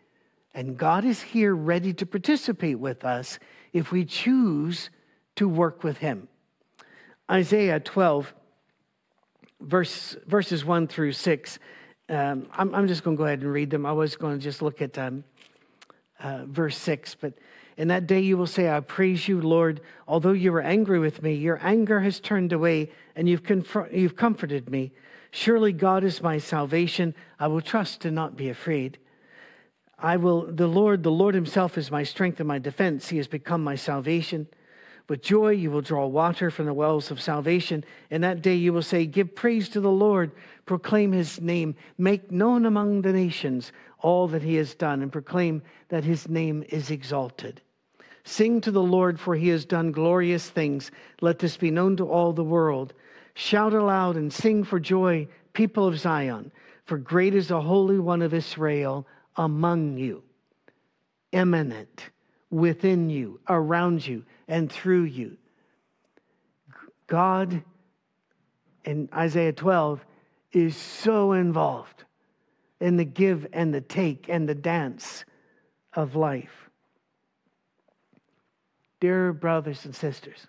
and 0.56 0.76
God 0.76 1.06
is 1.06 1.22
here 1.22 1.54
ready 1.54 1.94
to 1.94 2.06
participate 2.08 2.80
with 2.80 3.06
us 3.06 3.38
if 3.72 3.92
we 3.92 4.04
choose 4.06 4.90
to 5.36 5.48
work 5.48 5.84
with 5.84 6.00
Him. 6.00 6.28
Isaiah 7.30 7.80
12, 7.80 8.34
verse, 9.62 10.18
verses 10.26 10.66
1 10.66 10.88
through 10.88 11.12
6. 11.12 11.60
Um, 12.10 12.48
I'm, 12.54 12.76
I'm, 12.76 12.88
just 12.88 13.04
going 13.04 13.16
to 13.16 13.22
go 13.22 13.26
ahead 13.26 13.42
and 13.42 13.52
read 13.52 13.70
them. 13.70 13.86
I 13.86 13.94
was 13.94 14.16
going 14.16 14.38
to 14.38 14.44
just 14.44 14.62
look 14.62 14.82
at 14.82 14.98
um, 14.98 15.24
uh, 16.20 16.46
verse 16.46 16.78
6, 16.78 17.16
but 17.16 17.34
in 17.78 17.88
that 17.88 18.08
day 18.08 18.20
you 18.20 18.38
will 18.38 18.48
say, 18.48 18.70
I 18.70 18.82
praise 18.82 19.28
you, 19.28 19.42
Lord. 19.42 19.82
Although 20.08 20.34
you 20.34 20.52
were 20.52 20.62
angry 20.62 21.00
with 21.00 21.24
me, 21.24 21.34
your 21.34 21.60
anger 21.64 22.02
has 22.02 22.20
turned 22.20 22.52
away 22.52 22.92
and 23.16 23.30
you've, 23.30 23.42
you've 23.92 24.16
comforted 24.16 24.70
me. 24.70 24.92
Surely 25.32 25.72
God 25.72 26.04
is 26.04 26.22
my 26.22 26.38
salvation. 26.38 27.16
I 27.40 27.48
will 27.48 27.62
trust 27.62 28.06
and 28.06 28.14
not 28.14 28.36
be 28.36 28.50
afraid. 28.50 29.00
I 29.98 30.18
will, 30.18 30.52
the 30.52 30.68
Lord, 30.68 31.04
the 31.04 31.12
Lord 31.12 31.34
himself 31.34 31.78
is 31.78 31.90
my 31.90 32.04
strength 32.04 32.40
and 32.40 32.48
my 32.48 32.60
defense. 32.60 33.10
He 33.10 33.18
has 33.18 33.28
become 33.28 33.64
my 33.64 33.76
salvation. 33.76 34.48
With 35.10 35.22
joy 35.22 35.50
you 35.50 35.70
will 35.70 35.82
draw 35.82 36.06
water 36.06 36.50
from 36.50 36.66
the 36.66 36.74
wells 36.74 37.12
of 37.12 37.22
salvation. 37.22 37.84
In 38.10 38.22
that 38.22 38.42
day 38.42 38.56
you 38.56 38.72
will 38.72 38.82
say, 38.82 39.06
Give 39.06 39.34
praise 39.36 39.68
to 39.70 39.82
the 39.82 39.92
Lord, 39.92 40.32
proclaim 40.66 41.12
his 41.12 41.42
name, 41.42 41.76
make 41.98 42.32
known 42.32 42.66
among 42.66 43.02
the 43.02 43.12
nations 43.12 43.72
all 44.00 44.28
that 44.30 44.42
he 44.42 44.56
has 44.56 44.76
done, 44.76 45.02
and 45.02 45.12
proclaim 45.12 45.62
that 45.90 46.04
his 46.04 46.30
name 46.30 46.64
is 46.70 46.90
exalted. 46.90 47.62
Sing 48.24 48.62
to 48.62 48.72
the 48.72 48.82
Lord, 48.82 49.20
for 49.20 49.36
he 49.36 49.50
has 49.50 49.66
done 49.66 49.92
glorious 49.92 50.50
things. 50.50 50.92
Let 51.22 51.40
this 51.40 51.58
be 51.58 51.72
known 51.72 51.98
to 51.98 52.08
all 52.08 52.32
the 52.32 52.44
world. 52.44 52.94
Shout 53.34 53.74
aloud 53.74 54.16
and 54.16 54.32
sing 54.32 54.64
for 54.64 54.80
joy, 54.80 55.28
people 55.54 55.88
of 55.88 56.00
Zion, 56.00 56.52
for 56.86 56.98
great 56.98 57.34
is 57.34 57.50
the 57.50 57.62
Holy 57.62 58.00
One 58.00 58.22
of 58.22 58.34
Israel 58.34 59.06
among 59.36 59.98
you, 59.98 60.24
immanent 61.32 62.10
within 62.50 63.10
you, 63.10 63.40
around 63.50 64.06
you, 64.06 64.24
and 64.48 64.72
through 64.72 65.04
you. 65.04 65.38
God 67.08 67.64
in 68.86 69.10
Isaiah 69.14 69.54
12 69.54 70.06
is 70.52 70.76
so 70.76 71.34
involved 71.34 72.04
in 72.80 72.98
the 72.98 73.06
give 73.06 73.48
and 73.54 73.74
the 73.74 73.82
take 73.82 74.28
and 74.30 74.48
the 74.48 74.56
dance 74.56 75.26
of 75.94 76.16
life. 76.16 76.70
Dear 79.00 79.34
brothers 79.34 79.86
and 79.86 79.96
sisters, 79.96 80.48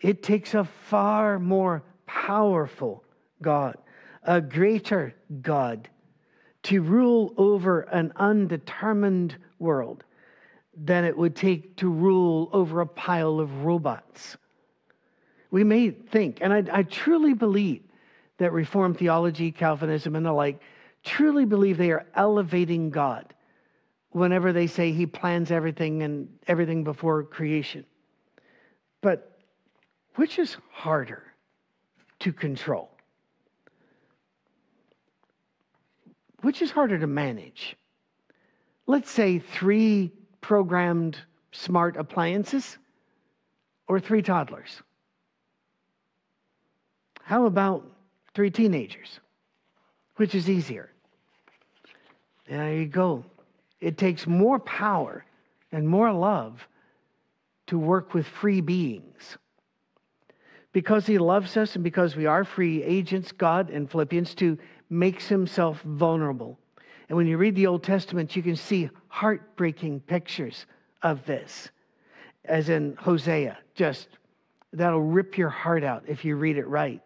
it 0.00 0.22
takes 0.22 0.54
a 0.54 0.64
far 0.64 1.38
more 1.38 1.82
powerful 2.06 3.04
God, 3.40 3.76
a 4.22 4.40
greater 4.40 5.14
God, 5.40 5.88
to 6.64 6.82
rule 6.82 7.34
over 7.36 7.80
an 7.82 8.12
undetermined 8.16 9.36
world 9.58 10.04
than 10.76 11.04
it 11.04 11.16
would 11.16 11.36
take 11.36 11.76
to 11.76 11.88
rule 11.88 12.48
over 12.52 12.80
a 12.80 12.86
pile 12.86 13.40
of 13.40 13.64
robots. 13.64 14.36
We 15.50 15.64
may 15.64 15.90
think, 15.90 16.38
and 16.40 16.52
I, 16.52 16.78
I 16.78 16.82
truly 16.82 17.34
believe 17.34 17.82
that 18.38 18.52
Reformed 18.52 18.98
theology, 18.98 19.52
Calvinism, 19.52 20.16
and 20.16 20.24
the 20.24 20.32
like 20.32 20.60
truly 21.04 21.44
believe 21.44 21.76
they 21.76 21.90
are 21.90 22.06
elevating 22.14 22.90
God 22.90 23.34
whenever 24.10 24.52
they 24.52 24.66
say 24.66 24.92
He 24.92 25.06
plans 25.06 25.50
everything 25.50 26.02
and 26.02 26.28
everything 26.46 26.84
before 26.84 27.22
creation. 27.24 27.84
But 29.00 29.38
which 30.14 30.38
is 30.38 30.56
harder 30.70 31.22
to 32.20 32.32
control? 32.32 32.90
Which 36.40 36.62
is 36.62 36.70
harder 36.70 36.98
to 36.98 37.06
manage? 37.06 37.76
let's 38.86 39.10
say, 39.10 39.38
three 39.38 40.12
programmed 40.42 41.16
smart 41.52 41.96
appliances 41.96 42.76
or 43.88 43.98
three 43.98 44.20
toddlers? 44.20 44.82
How 47.22 47.46
about 47.46 47.86
three 48.34 48.50
teenagers? 48.50 49.20
Which 50.16 50.34
is 50.34 50.50
easier? 50.50 50.90
There 52.46 52.74
you 52.74 52.86
go. 52.86 53.24
It 53.80 53.96
takes 53.96 54.26
more 54.26 54.58
power 54.58 55.24
and 55.70 55.88
more 55.88 56.12
love 56.12 56.68
to 57.68 57.78
work 57.78 58.12
with 58.12 58.26
free 58.26 58.60
beings. 58.60 59.38
Because 60.72 61.06
he 61.06 61.18
loves 61.18 61.56
us 61.56 61.74
and 61.74 61.84
because 61.84 62.16
we 62.16 62.26
are 62.26 62.44
free 62.44 62.82
agents, 62.82 63.32
God 63.32 63.70
in 63.70 63.86
Philippians 63.86 64.34
2 64.34 64.58
makes 64.90 65.28
himself 65.28 65.80
vulnerable. 65.82 66.58
And 67.12 67.18
when 67.18 67.26
you 67.26 67.36
read 67.36 67.56
the 67.56 67.66
Old 67.66 67.82
Testament, 67.82 68.34
you 68.34 68.42
can 68.42 68.56
see 68.56 68.88
heartbreaking 69.08 70.00
pictures 70.00 70.64
of 71.02 71.26
this, 71.26 71.68
as 72.46 72.70
in 72.70 72.96
Hosea, 72.96 73.58
just 73.74 74.08
that'll 74.72 75.02
rip 75.02 75.36
your 75.36 75.50
heart 75.50 75.84
out 75.84 76.04
if 76.06 76.24
you 76.24 76.36
read 76.36 76.56
it 76.56 76.66
right. 76.66 77.02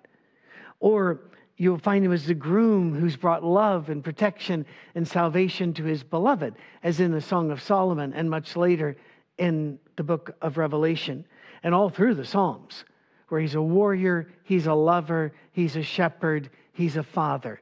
Or 0.79 1.23
you'll 1.57 1.79
find 1.79 2.05
him 2.05 2.13
as 2.13 2.25
the 2.25 2.35
groom 2.35 2.95
who's 2.95 3.17
brought 3.17 3.43
love 3.43 3.89
and 3.89 4.05
protection 4.05 4.65
and 4.95 5.09
salvation 5.09 5.75
to 5.75 5.83
his 5.83 6.05
beloved, 6.05 6.55
as 6.85 7.01
in 7.01 7.11
the 7.11 7.21
Song 7.21 7.51
of 7.51 7.61
Solomon 7.61 8.13
and 8.13 8.31
much 8.31 8.55
later 8.55 8.97
in 9.39 9.77
the 9.97 10.05
book 10.05 10.37
of 10.41 10.57
Revelation 10.57 11.25
and 11.65 11.75
all 11.75 11.91
through 11.91 12.15
the 12.15 12.25
Psalms, 12.25 12.85
where 13.29 13.41
he's 13.41 13.57
a 13.57 13.61
warrior, 13.61 14.29
he's 14.45 14.69
a 14.69 14.75
lover, 14.75 15.33
he's 15.51 15.75
a 15.75 15.83
shepherd, 15.83 16.49
he's 16.75 16.97
a 16.97 17.03
father. 17.03 17.61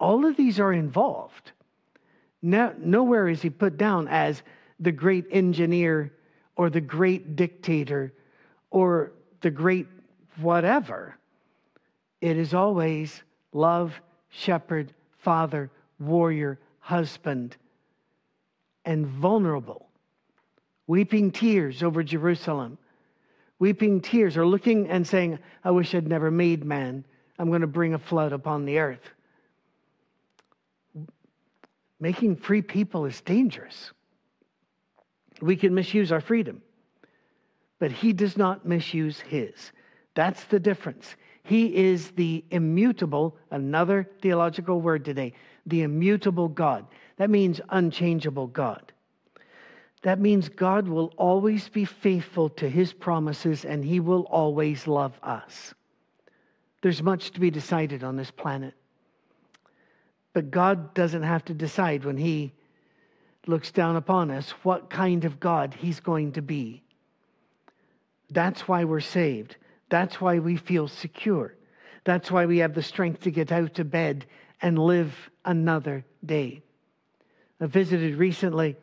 All 0.00 0.24
of 0.24 0.36
these 0.36 0.60
are 0.60 0.72
involved. 0.72 1.52
No, 2.40 2.72
nowhere 2.78 3.28
is 3.28 3.42
he 3.42 3.50
put 3.50 3.76
down 3.76 4.06
as 4.08 4.42
the 4.78 4.92
great 4.92 5.26
engineer 5.30 6.12
or 6.56 6.70
the 6.70 6.80
great 6.80 7.36
dictator 7.36 8.12
or 8.70 9.12
the 9.40 9.50
great 9.50 9.86
whatever. 10.40 11.16
It 12.20 12.36
is 12.36 12.54
always 12.54 13.22
love, 13.52 14.00
shepherd, 14.28 14.92
father, 15.18 15.70
warrior, 15.98 16.58
husband, 16.80 17.56
and 18.84 19.06
vulnerable. 19.06 19.88
Weeping 20.86 21.30
tears 21.30 21.82
over 21.82 22.02
Jerusalem. 22.02 22.78
Weeping 23.58 24.00
tears 24.00 24.36
or 24.36 24.46
looking 24.46 24.88
and 24.88 25.06
saying, 25.06 25.38
I 25.64 25.70
wish 25.72 25.94
I'd 25.94 26.06
never 26.06 26.30
made 26.30 26.64
man. 26.64 27.04
I'm 27.38 27.48
going 27.48 27.60
to 27.60 27.66
bring 27.66 27.94
a 27.94 27.98
flood 27.98 28.32
upon 28.32 28.64
the 28.64 28.78
earth. 28.78 29.10
Making 32.00 32.36
free 32.36 32.62
people 32.62 33.04
is 33.06 33.20
dangerous. 33.20 33.92
We 35.40 35.56
can 35.56 35.74
misuse 35.74 36.12
our 36.12 36.20
freedom, 36.20 36.62
but 37.78 37.92
he 37.92 38.12
does 38.12 38.36
not 38.36 38.66
misuse 38.66 39.20
his. 39.20 39.72
That's 40.14 40.44
the 40.44 40.60
difference. 40.60 41.16
He 41.44 41.74
is 41.74 42.10
the 42.10 42.44
immutable, 42.50 43.36
another 43.50 44.08
theological 44.20 44.80
word 44.80 45.04
today, 45.04 45.32
the 45.66 45.82
immutable 45.82 46.48
God. 46.48 46.86
That 47.16 47.30
means 47.30 47.60
unchangeable 47.70 48.48
God. 48.48 48.92
That 50.02 50.20
means 50.20 50.48
God 50.48 50.86
will 50.86 51.12
always 51.16 51.68
be 51.68 51.84
faithful 51.84 52.48
to 52.50 52.68
his 52.68 52.92
promises 52.92 53.64
and 53.64 53.84
he 53.84 53.98
will 54.00 54.22
always 54.22 54.86
love 54.86 55.18
us. 55.22 55.74
There's 56.82 57.02
much 57.02 57.32
to 57.32 57.40
be 57.40 57.50
decided 57.50 58.04
on 58.04 58.16
this 58.16 58.30
planet. 58.30 58.74
But 60.38 60.52
God 60.52 60.94
doesn't 60.94 61.24
have 61.24 61.44
to 61.46 61.52
decide 61.52 62.04
when 62.04 62.16
he 62.16 62.52
looks 63.48 63.72
down 63.72 63.96
upon 63.96 64.30
us 64.30 64.50
what 64.62 64.88
kind 64.88 65.24
of 65.24 65.40
God 65.40 65.74
he's 65.74 65.98
going 65.98 66.30
to 66.34 66.42
be. 66.42 66.84
That's 68.30 68.68
why 68.68 68.84
we're 68.84 69.00
saved. 69.00 69.56
That's 69.88 70.20
why 70.20 70.38
we 70.38 70.54
feel 70.54 70.86
secure. 70.86 71.56
That's 72.04 72.30
why 72.30 72.46
we 72.46 72.58
have 72.58 72.72
the 72.72 72.84
strength 72.84 73.22
to 73.22 73.32
get 73.32 73.50
out 73.50 73.80
of 73.80 73.90
bed 73.90 74.26
and 74.62 74.78
live 74.78 75.12
another 75.44 76.04
day. 76.24 76.62
I 77.60 77.66
visited 77.66 78.14
recently 78.14 78.76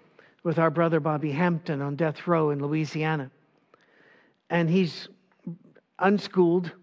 with 0.44 0.60
our 0.60 0.70
brother 0.70 1.00
Bobby 1.00 1.32
Hampton 1.32 1.82
on 1.82 1.96
death 1.96 2.28
row 2.28 2.50
in 2.50 2.60
Louisiana. 2.60 3.32
And 4.50 4.70
he's 4.70 5.08
unschooled, 6.00 6.74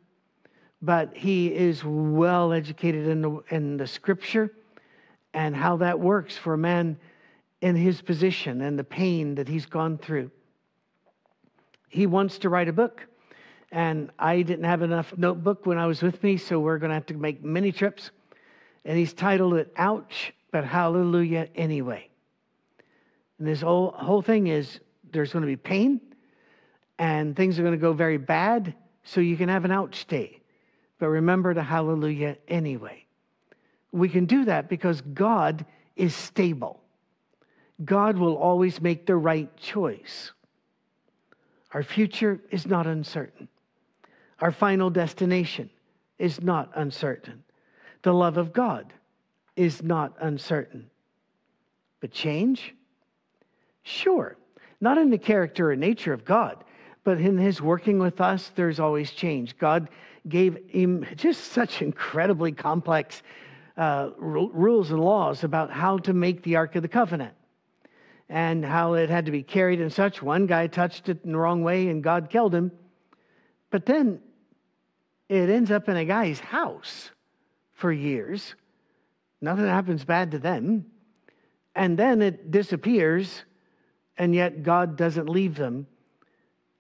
but 0.80 1.14
he 1.14 1.48
is 1.48 1.85
well 1.85 2.54
educated 2.54 3.06
in 3.06 3.20
the, 3.20 3.42
in 3.50 3.76
the 3.76 3.87
scripture 3.87 4.50
and 5.34 5.56
how 5.56 5.76
that 5.78 5.98
works 5.98 6.36
for 6.36 6.54
a 6.54 6.58
man 6.58 6.98
in 7.60 7.76
his 7.76 8.02
position 8.02 8.60
and 8.60 8.78
the 8.78 8.84
pain 8.84 9.36
that 9.36 9.48
he's 9.48 9.66
gone 9.66 9.98
through. 9.98 10.30
He 11.88 12.06
wants 12.06 12.38
to 12.38 12.48
write 12.48 12.68
a 12.68 12.72
book 12.72 13.06
and 13.72 14.10
I 14.18 14.42
didn't 14.42 14.66
have 14.66 14.82
enough 14.82 15.16
notebook 15.16 15.64
when 15.64 15.78
I 15.78 15.86
was 15.86 16.02
with 16.02 16.22
me, 16.22 16.36
so 16.36 16.60
we're 16.60 16.78
going 16.78 16.90
to 16.90 16.94
have 16.94 17.06
to 17.06 17.14
make 17.14 17.42
many 17.42 17.72
trips. 17.72 18.10
And 18.84 18.98
he's 18.98 19.14
titled 19.14 19.54
it 19.54 19.72
Ouch, 19.76 20.34
but 20.50 20.64
Hallelujah 20.64 21.48
Anyway. 21.54 22.10
And 23.38 23.48
this 23.48 23.62
whole, 23.62 23.92
whole 23.92 24.20
thing 24.20 24.48
is 24.48 24.78
there's 25.10 25.32
going 25.32 25.40
to 25.42 25.46
be 25.46 25.56
pain, 25.56 26.00
and 26.98 27.34
things 27.34 27.58
are 27.58 27.62
going 27.62 27.74
to 27.74 27.80
go 27.80 27.94
very 27.94 28.18
bad, 28.18 28.74
so 29.04 29.22
you 29.22 29.36
can 29.38 29.48
have 29.48 29.64
an 29.64 29.72
ouch 29.72 30.06
day. 30.06 30.40
But 30.98 31.08
remember 31.08 31.52
to 31.54 31.62
hallelujah 31.62 32.36
anyway. 32.46 33.06
We 33.92 34.09
can 34.09 34.24
do 34.24 34.46
that 34.46 34.68
because 34.68 35.00
God 35.00 35.64
is 35.96 36.14
stable. 36.14 36.81
God 37.85 38.16
will 38.16 38.37
always 38.37 38.81
make 38.81 39.07
the 39.07 39.16
right 39.16 39.55
choice. 39.57 40.33
Our 41.72 41.83
future 41.83 42.40
is 42.50 42.66
not 42.66 42.87
uncertain. 42.87 43.48
Our 44.40 44.52
final 44.52 44.90
destination 44.90 45.70
is 46.18 46.42
not 46.42 46.70
uncertain. 46.74 47.44
The 48.02 48.12
love 48.12 48.37
of 48.37 48.52
God 48.52 48.92
is 49.57 49.83
not 49.83 50.14
uncertain. 50.20 50.90
But 52.00 52.11
change? 52.11 52.74
Sure. 53.83 54.37
Not 54.81 54.98
in 54.98 55.11
the 55.11 55.18
character 55.18 55.70
or 55.70 55.76
nature 55.76 56.12
of 56.12 56.24
God, 56.24 56.64
but 57.05 57.20
in 57.20 57.38
his 57.38 57.62
working 57.62 57.98
with 57.98 58.20
us, 58.20 58.50
there's 58.55 58.81
always 58.81 59.12
change. 59.12 59.57
God 59.59 59.88
gave 60.28 60.59
him 60.68 61.07
just 61.16 61.52
such 61.52 61.83
incredibly 61.83 62.52
complex 62.52 63.22
uh, 63.76 64.11
rules 64.18 64.90
and 64.90 65.00
laws 65.00 65.44
about 65.44 65.70
how 65.70 65.98
to 65.98 66.12
make 66.12 66.42
the 66.42 66.56
Ark 66.56 66.76
of 66.76 66.82
the 66.82 66.88
Covenant 66.88 67.35
and 68.28 68.64
how 68.64 68.94
it 68.94 69.11
had 69.11 69.26
to 69.26 69.32
be 69.32 69.42
carried 69.42 69.80
and 69.80 69.92
such. 69.92 70.22
One 70.22 70.46
guy 70.46 70.66
touched 70.66 71.08
it 71.08 71.24
in 71.24 71.32
the 71.32 71.38
wrong 71.38 71.62
way 71.62 71.88
and 71.88 72.02
God 72.02 72.30
killed 72.30 72.54
him. 72.54 72.72
But 73.70 73.87
then 73.87 74.20
it 75.28 75.48
ends 75.48 75.70
up 75.70 75.88
in 75.88 75.96
a 75.96 76.04
guy's 76.04 76.40
house 76.40 77.11
for 77.72 77.90
years. 77.90 78.54
Nothing 79.40 79.66
happens 79.66 80.04
bad 80.04 80.30
to 80.32 80.38
them. 80.38 80.87
And 81.74 81.98
then 81.98 82.20
it 82.20 82.50
disappears, 82.50 83.44
and 84.18 84.35
yet 84.35 84.62
God 84.62 84.96
doesn't 84.96 85.28
leave 85.28 85.56
them. 85.56 85.87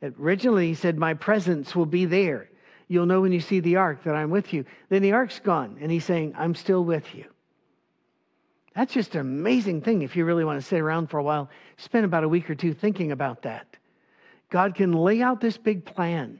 Originally, 0.02 0.68
he 0.68 0.74
said, 0.74 0.98
My 0.98 1.14
presence 1.14 1.74
will 1.74 1.86
be 1.86 2.04
there. 2.04 2.50
You'll 2.92 3.06
know 3.06 3.22
when 3.22 3.32
you 3.32 3.40
see 3.40 3.60
the 3.60 3.76
ark 3.76 4.04
that 4.04 4.14
I'm 4.14 4.28
with 4.28 4.52
you. 4.52 4.66
Then 4.90 5.00
the 5.00 5.12
ark's 5.12 5.40
gone, 5.40 5.78
and 5.80 5.90
he's 5.90 6.04
saying, 6.04 6.34
I'm 6.36 6.54
still 6.54 6.84
with 6.84 7.14
you. 7.14 7.24
That's 8.74 8.92
just 8.92 9.14
an 9.14 9.22
amazing 9.22 9.80
thing 9.80 10.02
if 10.02 10.14
you 10.14 10.26
really 10.26 10.44
want 10.44 10.60
to 10.60 10.66
sit 10.66 10.78
around 10.78 11.06
for 11.08 11.16
a 11.16 11.22
while. 11.22 11.48
Spend 11.78 12.04
about 12.04 12.22
a 12.22 12.28
week 12.28 12.50
or 12.50 12.54
two 12.54 12.74
thinking 12.74 13.10
about 13.10 13.42
that. 13.42 13.78
God 14.50 14.74
can 14.74 14.92
lay 14.92 15.22
out 15.22 15.40
this 15.40 15.56
big 15.56 15.86
plan 15.86 16.38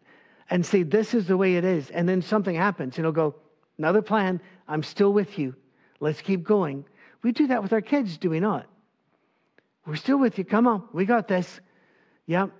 and 0.51 0.65
say, 0.65 0.83
This 0.83 1.15
is 1.15 1.27
the 1.27 1.39
way 1.39 1.57
it 1.57 1.65
is. 1.65 1.89
And 1.89 2.07
then 2.07 2.21
something 2.21 2.55
happens, 2.55 2.99
and 2.99 3.07
he'll 3.07 3.13
go, 3.13 3.35
Another 3.79 4.03
plan. 4.03 4.39
I'm 4.69 4.83
still 4.83 5.13
with 5.15 5.39
you. 5.39 5.55
Let's 6.01 6.21
keep 6.21 6.45
going. 6.45 6.85
We 7.23 7.33
do 7.33 7.47
that 7.47 7.63
with 7.63 7.73
our 7.73 7.81
kids, 7.81 8.19
do 8.19 8.29
we 8.29 8.41
not? 8.41 8.67
We're 9.87 9.97
still 9.97 10.19
with 10.19 10.37
you. 10.37 10.45
Come 10.45 10.67
on, 10.67 10.87
we 10.93 11.07
got 11.07 11.29
this. 11.29 11.61
Yep, 12.27 12.51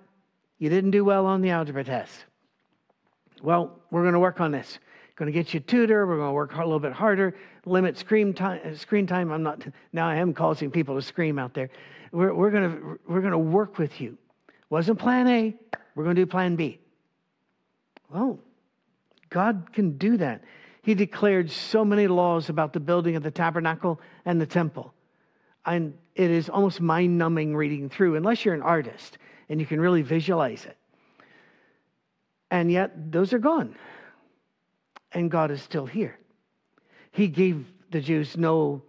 you 0.57 0.69
didn't 0.69 0.91
do 0.91 1.05
well 1.05 1.27
on 1.27 1.41
the 1.41 1.51
algebra 1.51 1.83
test. 1.83 2.25
Well, 3.43 3.77
we're 3.91 4.01
going 4.01 4.13
to 4.13 4.19
work 4.19 4.39
on 4.39 4.51
this. 4.51 4.79
Going 5.17 5.31
to 5.31 5.33
get 5.33 5.53
you 5.53 5.59
a 5.59 5.61
tutor. 5.61 6.07
We're 6.07 6.17
going 6.17 6.29
to 6.29 6.33
work 6.33 6.55
a 6.55 6.57
little 6.59 6.79
bit 6.79 6.93
harder. 6.93 7.35
Limit 7.65 7.97
screen 7.97 8.33
time. 8.33 8.75
Screen 8.77 9.05
time. 9.05 9.31
I'm 9.31 9.43
not 9.43 9.61
now. 9.91 10.07
I 10.07 10.15
am 10.15 10.33
causing 10.33 10.71
people 10.71 10.95
to 10.95 11.01
scream 11.01 11.37
out 11.37 11.53
there. 11.53 11.69
We're, 12.11 12.33
we're 12.33 12.49
going 12.49 12.71
to 12.71 12.99
we're 13.07 13.19
going 13.19 13.33
to 13.33 13.37
work 13.37 13.77
with 13.77 14.01
you. 14.01 14.17
Wasn't 14.69 14.97
Plan 14.97 15.27
A. 15.27 15.55
We're 15.93 16.05
going 16.05 16.15
to 16.15 16.21
do 16.21 16.25
Plan 16.25 16.55
B. 16.55 16.79
Well, 18.09 18.39
God 19.29 19.67
can 19.73 19.97
do 19.97 20.17
that. 20.17 20.41
He 20.81 20.95
declared 20.95 21.51
so 21.51 21.83
many 21.83 22.07
laws 22.07 22.49
about 22.49 22.73
the 22.73 22.79
building 22.79 23.15
of 23.15 23.23
the 23.23 23.31
tabernacle 23.31 23.99
and 24.25 24.39
the 24.39 24.45
temple. 24.45 24.93
And 25.65 25.93
it 26.15 26.31
is 26.31 26.49
almost 26.49 26.81
mind 26.81 27.17
numbing 27.17 27.55
reading 27.55 27.89
through, 27.89 28.15
unless 28.15 28.45
you're 28.45 28.55
an 28.55 28.61
artist 28.61 29.17
and 29.49 29.59
you 29.59 29.65
can 29.65 29.79
really 29.79 30.01
visualize 30.01 30.65
it. 30.65 30.77
And 32.53 32.71
yet, 32.71 33.11
those 33.11 33.33
are 33.33 33.39
gone. 33.39 33.75
And 35.11 35.31
God 35.31 35.49
is 35.49 35.59
still 35.59 35.87
here. 35.87 36.19
He 37.09 37.27
gave 37.27 37.65
the 37.89 37.99
Jews 37.99 38.37
no 38.37 38.83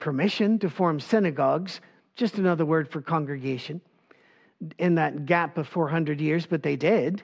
permission 0.00 0.58
to 0.58 0.68
form 0.68 0.98
synagogues 0.98 1.80
just 2.16 2.36
another 2.36 2.64
word 2.64 2.90
for 2.90 3.00
congregation 3.00 3.80
in 4.78 4.96
that 4.96 5.24
gap 5.24 5.56
of 5.56 5.68
400 5.68 6.20
years, 6.20 6.46
but 6.46 6.64
they 6.64 6.74
did, 6.74 7.22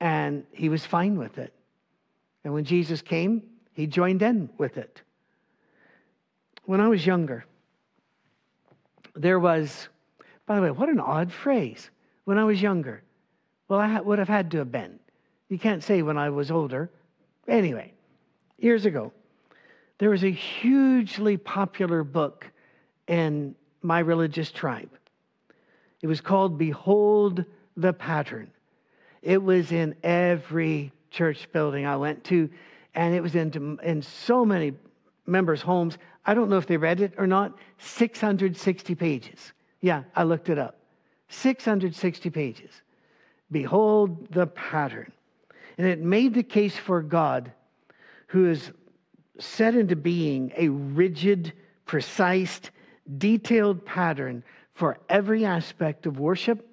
and 0.00 0.44
he 0.52 0.68
was 0.68 0.84
fine 0.84 1.16
with 1.16 1.38
it. 1.38 1.54
And 2.44 2.52
when 2.52 2.64
Jesus 2.64 3.00
came, 3.00 3.42
he 3.72 3.86
joined 3.86 4.20
in 4.20 4.50
with 4.58 4.76
it. 4.76 5.00
When 6.66 6.78
I 6.78 6.88
was 6.88 7.06
younger, 7.06 7.46
there 9.14 9.38
was, 9.38 9.88
by 10.44 10.56
the 10.56 10.62
way, 10.62 10.70
what 10.72 10.90
an 10.90 11.00
odd 11.00 11.32
phrase. 11.32 11.88
When 12.24 12.36
I 12.36 12.44
was 12.44 12.60
younger, 12.60 13.02
well, 13.66 13.80
I 13.80 13.98
would 13.98 14.18
have 14.18 14.28
had 14.28 14.50
to 14.50 14.58
have 14.58 14.70
been. 14.70 14.98
You 15.48 15.58
can't 15.58 15.82
say 15.82 16.02
when 16.02 16.18
I 16.18 16.30
was 16.30 16.50
older. 16.50 16.90
Anyway, 17.46 17.92
years 18.58 18.84
ago, 18.86 19.12
there 19.98 20.10
was 20.10 20.24
a 20.24 20.30
hugely 20.30 21.36
popular 21.36 22.02
book 22.02 22.50
in 23.06 23.54
my 23.82 24.00
religious 24.00 24.50
tribe. 24.50 24.90
It 26.02 26.06
was 26.08 26.20
called 26.20 26.58
Behold 26.58 27.44
the 27.76 27.92
Pattern. 27.92 28.50
It 29.22 29.42
was 29.42 29.72
in 29.72 29.94
every 30.02 30.92
church 31.10 31.50
building 31.52 31.86
I 31.86 31.96
went 31.96 32.24
to, 32.24 32.50
and 32.94 33.14
it 33.14 33.22
was 33.22 33.34
in, 33.34 33.78
in 33.82 34.02
so 34.02 34.44
many 34.44 34.72
members' 35.26 35.62
homes. 35.62 35.98
I 36.24 36.34
don't 36.34 36.50
know 36.50 36.58
if 36.58 36.66
they 36.66 36.76
read 36.76 37.00
it 37.00 37.14
or 37.16 37.26
not. 37.26 37.56
660 37.78 38.94
pages. 38.94 39.52
Yeah, 39.80 40.02
I 40.14 40.24
looked 40.24 40.48
it 40.48 40.58
up. 40.58 40.78
660 41.28 42.30
pages. 42.30 42.70
Behold 43.50 44.28
the 44.32 44.46
pattern. 44.48 45.12
And 45.78 45.86
it 45.86 46.00
made 46.00 46.34
the 46.34 46.42
case 46.42 46.76
for 46.76 47.02
God, 47.02 47.52
who 48.28 48.48
is 48.50 48.72
set 49.38 49.74
into 49.74 49.96
being 49.96 50.52
a 50.56 50.68
rigid, 50.68 51.52
precise, 51.84 52.60
detailed 53.18 53.84
pattern 53.84 54.42
for 54.74 54.98
every 55.08 55.44
aspect 55.44 56.06
of 56.06 56.18
worship 56.18 56.66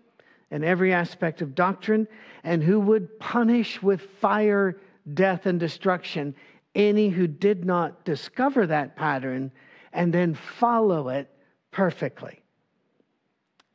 and 0.52 0.64
every 0.64 0.94
aspect 0.94 1.42
of 1.42 1.56
doctrine, 1.56 2.08
and 2.44 2.64
who 2.64 2.80
would 2.80 3.20
punish 3.20 3.82
with 3.82 4.02
fire, 4.22 4.80
death, 5.14 5.46
and 5.48 5.60
destruction 5.60 6.36
any 6.76 7.10
who 7.10 7.28
did 7.28 7.66
not 7.66 8.04
discover 8.06 8.68
that 8.68 8.96
pattern 8.96 9.52
and 9.92 10.14
then 10.14 10.34
follow 10.34 11.10
it 11.10 11.30
perfectly. 11.72 12.42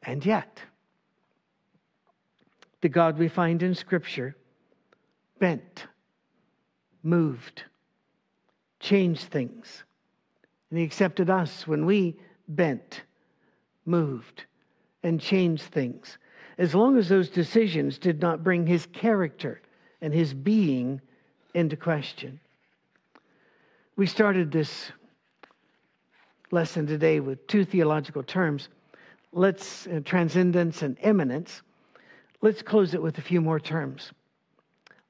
And 0.03 0.25
yet, 0.25 0.61
the 2.81 2.89
God 2.89 3.19
we 3.19 3.29
find 3.29 3.63
in 3.63 3.75
Scripture 3.75 4.37
bent, 5.39 5.87
moved, 7.03 7.65
changed 8.81 9.25
things. 9.25 9.85
And 10.71 10.79
He 10.79 10.85
accepted 10.85 11.31
us 11.31 11.67
when 11.67 11.87
we 11.87 12.17
bent, 12.49 13.03
moved, 13.85 14.45
and 15.03 15.21
changed 15.21 15.65
things, 15.65 16.19
as 16.59 16.75
long 16.75 16.99
as 16.99 17.09
those 17.09 17.29
decisions 17.29 17.99
did 17.99 18.21
not 18.21 18.43
bring 18.43 18.67
His 18.67 18.87
character 18.87 19.61
and 20.01 20.13
His 20.13 20.35
being 20.35 21.01
into 21.55 21.77
question. 21.77 22.41
We 23.97 24.07
started 24.07 24.53
this 24.53 24.93
lesson 26.51 26.87
today 26.87 27.21
with 27.21 27.47
two 27.47 27.65
theological 27.65 28.23
terms 28.23 28.69
let's 29.33 29.87
uh, 29.89 30.01
transcendence 30.05 30.83
and 30.83 30.97
immanence 31.03 31.63
let's 32.41 32.63
close 32.63 32.95
it 32.95 33.03
with 33.03 33.19
a 33.19 33.21
few 33.21 33.41
more 33.41 33.61
terms 33.61 34.13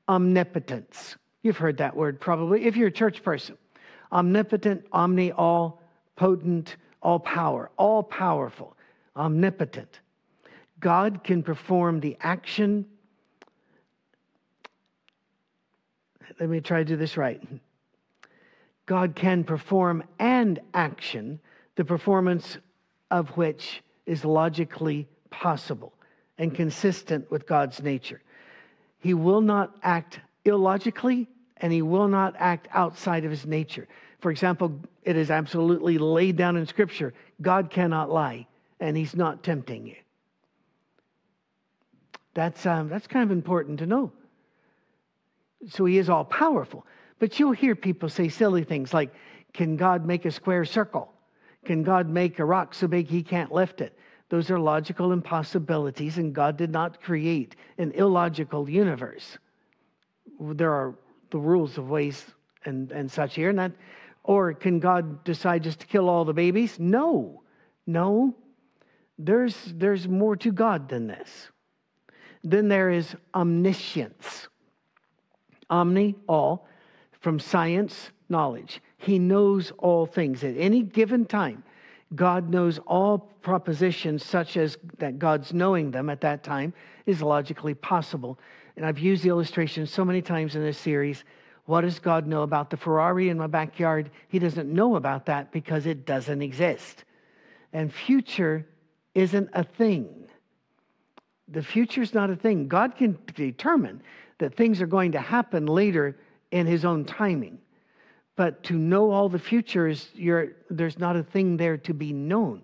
omnipotence. 0.09 1.17
You've 1.43 1.57
heard 1.57 1.77
that 1.79 1.95
word 1.95 2.21
probably 2.21 2.65
if 2.65 2.77
you're 2.77 2.89
a 2.89 2.93
church 2.93 3.23
person. 3.23 3.57
Omnipotent 4.11 4.85
omni 4.93 5.33
all 5.33 5.83
potent 6.17 6.77
all 7.03 7.19
power 7.19 7.71
all 7.77 8.03
powerful 8.03 8.77
omnipotent. 9.17 10.01
God 10.81 11.25
can 11.25 11.43
perform 11.43 12.01
the 12.01 12.17
action. 12.21 12.87
Let 16.39 16.49
me 16.49 16.61
try 16.61 16.79
to 16.79 16.85
do 16.85 16.97
this 16.97 17.17
right. 17.17 17.43
God 18.87 19.15
can 19.15 19.45
perform 19.45 20.05
and 20.19 20.61
action, 20.73 21.41
the 21.75 21.85
performance 21.85 22.59
of 23.11 23.29
which 23.37 23.83
is 24.07 24.25
logically 24.25 25.07
possible 25.31 25.93
and 26.39 26.55
consistent 26.55 27.31
with 27.31 27.47
God's 27.47 27.83
nature. 27.83 28.23
He 29.01 29.15
will 29.15 29.41
not 29.41 29.77
act 29.83 30.21
illogically 30.45 31.29
and 31.59 31.73
he 31.73 31.83
will 31.83 32.09
not 32.09 32.35
act 32.39 32.69
outside 32.73 33.25
of 33.25 33.31
his 33.31 33.47
nature. 33.47 33.89
For 34.21 34.31
example, 34.31 34.81
it 35.03 35.17
is 35.17 35.31
absolutely 35.31 35.99
laid 35.99 36.37
down 36.37 36.57
in 36.57 36.67
Scripture 36.67 37.15
God 37.41 37.71
cannot 37.71 38.11
lie, 38.11 38.47
and 38.81 38.97
he's 38.97 39.15
not 39.15 39.45
tempting 39.45 39.87
you. 39.87 39.97
That's, 42.35 42.67
um, 42.67 42.89
that's 42.89 43.07
kind 43.07 43.25
of 43.25 43.31
important 43.31 43.79
to 43.81 43.87
know. 43.87 44.13
So 45.69 45.85
he 45.85 45.99
is 45.99 46.09
all 46.09 46.25
powerful. 46.25 46.87
But 47.19 47.39
you'll 47.39 47.53
hear 47.53 47.75
people 47.75 48.09
say 48.09 48.29
silly 48.29 48.65
things 48.65 48.95
like, 48.95 49.13
Can 49.53 49.77
God 49.77 50.07
make 50.07 50.25
a 50.25 50.31
square 50.31 50.65
circle? 50.65 51.13
Can 51.65 51.83
God 51.83 52.09
make 52.09 52.39
a 52.39 52.45
rock 52.45 52.75
so 52.75 52.87
big 52.87 53.09
he 53.09 53.23
can't 53.23 53.53
lift 53.53 53.81
it? 53.81 53.99
Those 54.29 54.51
are 54.51 54.59
logical 54.59 55.13
impossibilities, 55.13 56.19
and 56.19 56.35
God 56.35 56.57
did 56.57 56.71
not 56.71 57.03
create 57.03 57.57
an 57.79 57.93
illogical 57.93 58.69
universe. 58.69 59.39
There 60.39 60.73
are 60.73 60.95
the 61.31 61.39
rules 61.39 61.79
of 61.79 61.89
ways 61.89 62.25
and, 62.65 62.93
and 62.93 63.11
such 63.11 63.35
here. 63.35 63.51
And 63.51 63.59
that, 63.59 63.73
or 64.25 64.53
can 64.53 64.79
God 64.81 65.25
decide 65.25 65.63
just 65.63 65.81
to 65.81 65.87
kill 65.87 66.09
all 66.09 66.25
the 66.25 66.35
babies? 66.35 66.79
No, 66.79 67.43
no. 67.87 68.35
There's, 69.19 69.57
there's 69.75 70.07
more 70.07 70.37
to 70.37 70.53
God 70.53 70.89
than 70.89 71.07
this. 71.07 71.49
Then 72.45 72.69
there 72.69 72.91
is 72.91 73.17
omniscience. 73.35 74.49
Omni, 75.71 76.15
all, 76.29 76.69
from 77.21 77.41
science 77.41 78.11
knowledge. 78.29 78.81
He 78.99 79.19
knows 79.19 79.73
all 79.79 80.07
things. 80.07 80.45
At 80.45 80.57
any 80.57 80.83
given 80.83 81.25
time, 81.25 81.65
God 82.15 82.49
knows 82.49 82.79
all 82.87 83.19
propositions, 83.19 84.25
such 84.25 84.57
as 84.57 84.79
that 84.99 85.19
God's 85.19 85.53
knowing 85.53 85.91
them 85.91 86.09
at 86.09 86.21
that 86.23 86.43
time 86.43 86.73
is 87.07 87.21
logically 87.23 87.75
possible. 87.75 88.39
And 88.77 88.87
I've 88.87 88.99
used 88.99 89.23
the 89.23 89.29
illustration 89.29 89.87
so 89.87 90.05
many 90.05 90.23
times 90.23 90.57
in 90.57 90.63
this 90.63 90.79
series. 90.79 91.25
What 91.67 91.83
does 91.83 91.99
God 91.99 92.27
know 92.27 92.43
about 92.43 92.71
the 92.71 92.77
Ferrari 92.79 93.29
in 93.29 93.37
my 93.37 93.47
backyard? 93.47 94.11
He 94.29 94.39
doesn't 94.39 94.73
know 94.73 94.97
about 94.97 95.27
that 95.27 95.53
because 95.53 95.85
it 95.85 96.07
doesn't 96.07 96.41
exist. 96.41 97.05
And 97.73 97.93
future 97.93 98.67
isn't 99.15 99.51
a 99.53 99.65
thing. 99.65 100.29
The 101.49 101.63
future 101.63 102.01
is 102.03 102.15
not 102.15 102.31
a 102.31 102.37
thing. 102.37 102.69
God 102.69 102.97
can 102.97 103.19
determine 103.35 104.03
that 104.39 104.55
things 104.55 104.81
are 104.81 104.87
going 104.87 105.13
to 105.13 105.21
happen 105.21 105.67
later 105.67 106.17
in 106.51 106.67
his 106.67 106.85
own 106.85 107.05
timing. 107.05 107.59
But 108.39 108.63
to 108.65 108.75
know 108.75 109.11
all 109.11 109.29
the 109.29 109.41
futures, 109.41 110.11
there's 110.71 110.97
not 110.97 111.17
a 111.17 111.25
thing 111.25 111.57
there 111.57 111.77
to 111.79 111.93
be 111.93 112.13
known. 112.13 112.63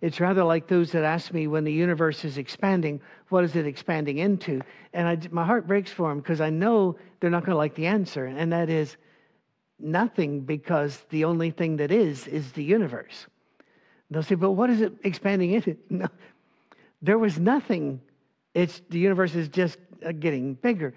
It's 0.00 0.18
rather 0.18 0.42
like 0.42 0.66
those 0.66 0.90
that 0.90 1.04
ask 1.04 1.32
me 1.32 1.46
when 1.46 1.62
the 1.62 1.72
universe 1.72 2.24
is 2.24 2.38
expanding, 2.38 3.00
what 3.28 3.44
is 3.44 3.54
it 3.54 3.68
expanding 3.68 4.18
into? 4.18 4.62
And 4.92 5.06
I, 5.06 5.18
my 5.30 5.46
heart 5.46 5.68
breaks 5.68 5.92
for 5.92 6.08
them 6.08 6.18
because 6.18 6.40
I 6.40 6.50
know 6.50 6.96
they're 7.20 7.30
not 7.30 7.44
going 7.44 7.54
to 7.54 7.56
like 7.56 7.76
the 7.76 7.86
answer, 7.86 8.24
and 8.24 8.52
that 8.52 8.68
is 8.68 8.96
nothing 9.78 10.40
because 10.40 10.98
the 11.10 11.24
only 11.24 11.52
thing 11.52 11.76
that 11.76 11.92
is 11.92 12.26
is 12.26 12.50
the 12.50 12.64
universe. 12.64 13.28
They'll 14.10 14.24
say, 14.24 14.34
but 14.34 14.52
what 14.52 14.70
is 14.70 14.80
it 14.80 14.92
expanding 15.04 15.52
into? 15.52 15.76
No, 15.88 16.08
there 17.00 17.18
was 17.18 17.38
nothing. 17.38 18.00
It's 18.54 18.82
the 18.90 18.98
universe 18.98 19.36
is 19.36 19.46
just 19.46 19.78
uh, 20.04 20.10
getting 20.10 20.54
bigger. 20.54 20.94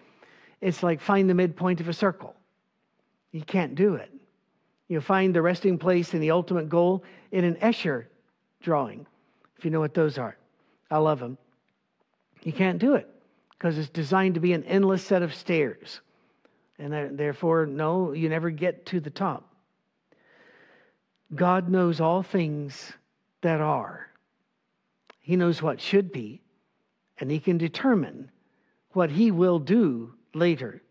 It's 0.62 0.82
like 0.82 1.00
find 1.00 1.30
the 1.30 1.36
midpoint 1.36 1.80
of 1.80 1.88
a 1.88 1.94
circle. 1.94 2.36
You 3.34 3.42
can't 3.42 3.76
do 3.76 3.96
it. 3.96 4.12
You'll 4.88 5.02
find 5.02 5.36
the 5.36 5.42
resting 5.42 5.78
place 5.78 6.14
and 6.14 6.24
the 6.24 6.32
ultimate 6.32 6.70
goal 6.70 7.04
in 7.32 7.44
an 7.44 7.56
Escher 7.56 8.06
drawing, 8.62 9.06
if 9.58 9.66
you 9.66 9.72
know 9.72 9.80
what 9.80 9.94
those 9.94 10.18
are. 10.18 10.38
I 10.90 11.00
love 11.00 11.20
them. 11.20 11.38
You 12.44 12.54
can't 12.54 12.80
do 12.80 12.94
it 12.94 13.10
because 13.52 13.78
it's 13.78 13.90
designed 13.90 14.36
to 14.36 14.40
be 14.40 14.54
an 14.54 14.64
endless 14.66 15.04
set 15.04 15.24
of 15.24 15.34
stairs. 15.34 16.00
And 16.78 17.18
therefore, 17.18 17.66
no, 17.66 18.14
you 18.14 18.30
never 18.30 18.50
get 18.50 18.86
to 18.88 19.00
the 19.00 19.10
top. 19.10 19.50
God 21.34 21.70
knows 21.70 22.00
all 22.00 22.22
things 22.22 22.94
that 23.42 23.62
are. 23.62 24.08
He 25.22 25.36
knows 25.36 25.62
what 25.62 25.82
should 25.82 26.12
be, 26.12 26.42
and 27.18 27.32
He 27.32 27.40
can 27.40 27.58
determine 27.58 28.30
what 28.92 29.10
He 29.10 29.32
will 29.32 29.58
do 29.58 30.14
later 30.36 30.84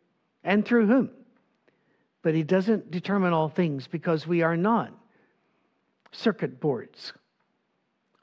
and 0.42 0.64
through 0.64 0.86
whom. 0.86 1.10
But 2.22 2.34
he 2.34 2.42
doesn't 2.42 2.90
determine 2.90 3.32
all 3.32 3.48
things 3.48 3.86
because 3.86 4.26
we 4.26 4.42
are 4.42 4.56
not 4.56 4.92
circuit 6.12 6.60
boards. 6.60 7.12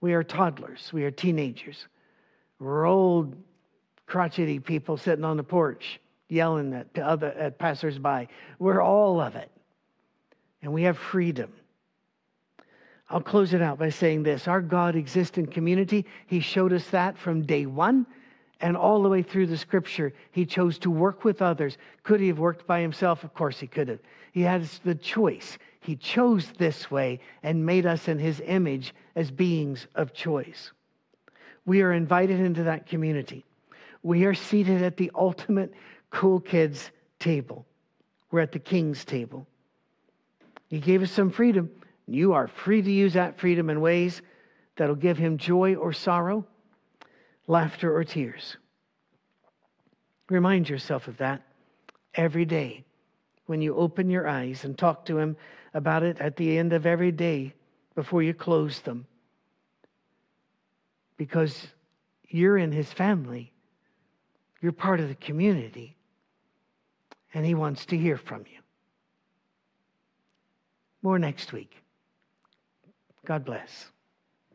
We 0.01 0.13
are 0.13 0.23
toddlers. 0.23 0.91
We 0.93 1.03
are 1.03 1.11
teenagers. 1.11 1.87
We're 2.59 2.85
old, 2.85 3.35
crotchety 4.05 4.59
people 4.59 4.97
sitting 4.97 5.25
on 5.25 5.37
the 5.37 5.43
porch 5.43 5.99
yelling 6.29 6.73
at, 6.73 6.97
other, 6.99 7.27
at 7.27 7.57
passersby. 7.57 8.29
We're 8.59 8.81
all 8.81 9.19
of 9.19 9.35
it. 9.35 9.51
And 10.61 10.71
we 10.71 10.83
have 10.83 10.97
freedom. 10.97 11.51
I'll 13.09 13.21
close 13.21 13.53
it 13.53 13.61
out 13.61 13.79
by 13.79 13.89
saying 13.89 14.23
this 14.23 14.47
Our 14.47 14.61
God 14.61 14.95
exists 14.95 15.37
in 15.37 15.47
community. 15.47 16.05
He 16.27 16.39
showed 16.39 16.71
us 16.71 16.87
that 16.91 17.17
from 17.17 17.41
day 17.41 17.65
one 17.65 18.05
and 18.61 18.75
all 18.75 19.01
the 19.01 19.09
way 19.09 19.21
through 19.21 19.47
the 19.47 19.57
scripture. 19.57 20.13
He 20.31 20.45
chose 20.45 20.77
to 20.79 20.91
work 20.91 21.23
with 21.23 21.41
others. 21.41 21.77
Could 22.03 22.19
he 22.19 22.27
have 22.27 22.39
worked 22.39 22.67
by 22.67 22.81
himself? 22.81 23.23
Of 23.23 23.33
course 23.33 23.59
he 23.59 23.67
could 23.67 23.87
have. 23.87 23.99
He 24.31 24.41
had 24.41 24.63
the 24.83 24.95
choice. 24.95 25.57
He 25.79 25.95
chose 25.95 26.51
this 26.57 26.91
way 26.91 27.19
and 27.43 27.65
made 27.65 27.85
us 27.85 28.07
in 28.07 28.19
his 28.19 28.41
image 28.45 28.93
as 29.15 29.31
beings 29.31 29.87
of 29.95 30.13
choice. 30.13 30.71
We 31.65 31.81
are 31.81 31.93
invited 31.93 32.39
into 32.39 32.63
that 32.63 32.87
community. 32.87 33.45
We 34.03 34.25
are 34.25 34.33
seated 34.33 34.81
at 34.81 34.97
the 34.97 35.11
ultimate 35.15 35.73
cool 36.09 36.39
kids 36.39 36.91
table. 37.19 37.65
We're 38.31 38.41
at 38.41 38.51
the 38.51 38.59
king's 38.59 39.05
table. 39.05 39.47
He 40.69 40.79
gave 40.79 41.01
us 41.01 41.11
some 41.11 41.31
freedom. 41.31 41.69
You 42.07 42.33
are 42.33 42.47
free 42.47 42.81
to 42.81 42.91
use 42.91 43.13
that 43.13 43.39
freedom 43.39 43.69
in 43.69 43.81
ways 43.81 44.21
that'll 44.75 44.95
give 44.95 45.17
him 45.17 45.37
joy 45.37 45.75
or 45.75 45.93
sorrow, 45.93 46.45
laughter 47.49 47.93
or 47.93 48.03
tears. 48.03 48.55
Remind 50.29 50.69
yourself 50.69 51.07
of 51.07 51.17
that 51.17 51.41
every 52.13 52.45
day 52.45 52.85
when 53.47 53.59
you 53.59 53.75
open 53.75 54.09
your 54.09 54.27
eyes 54.27 54.63
and 54.63 54.77
talk 54.77 55.03
to 55.05 55.17
him 55.17 55.35
about 55.73 56.03
it 56.03 56.19
at 56.19 56.37
the 56.37 56.57
end 56.59 56.71
of 56.73 56.85
every 56.85 57.11
day 57.11 57.53
before 57.95 58.21
you 58.21 58.35
close 58.35 58.79
them. 58.81 59.05
Because 61.17 61.67
you're 62.27 62.59
in 62.59 62.71
his 62.71 62.93
family, 62.93 63.51
you're 64.61 64.71
part 64.71 64.99
of 64.99 65.09
the 65.09 65.15
community, 65.15 65.97
and 67.33 67.43
he 67.43 67.55
wants 67.55 67.87
to 67.87 67.97
hear 67.97 68.17
from 68.17 68.41
you. 68.41 68.59
More 71.01 71.17
next 71.17 71.51
week. 71.51 71.81
God 73.25 73.43
bless. 73.43 73.87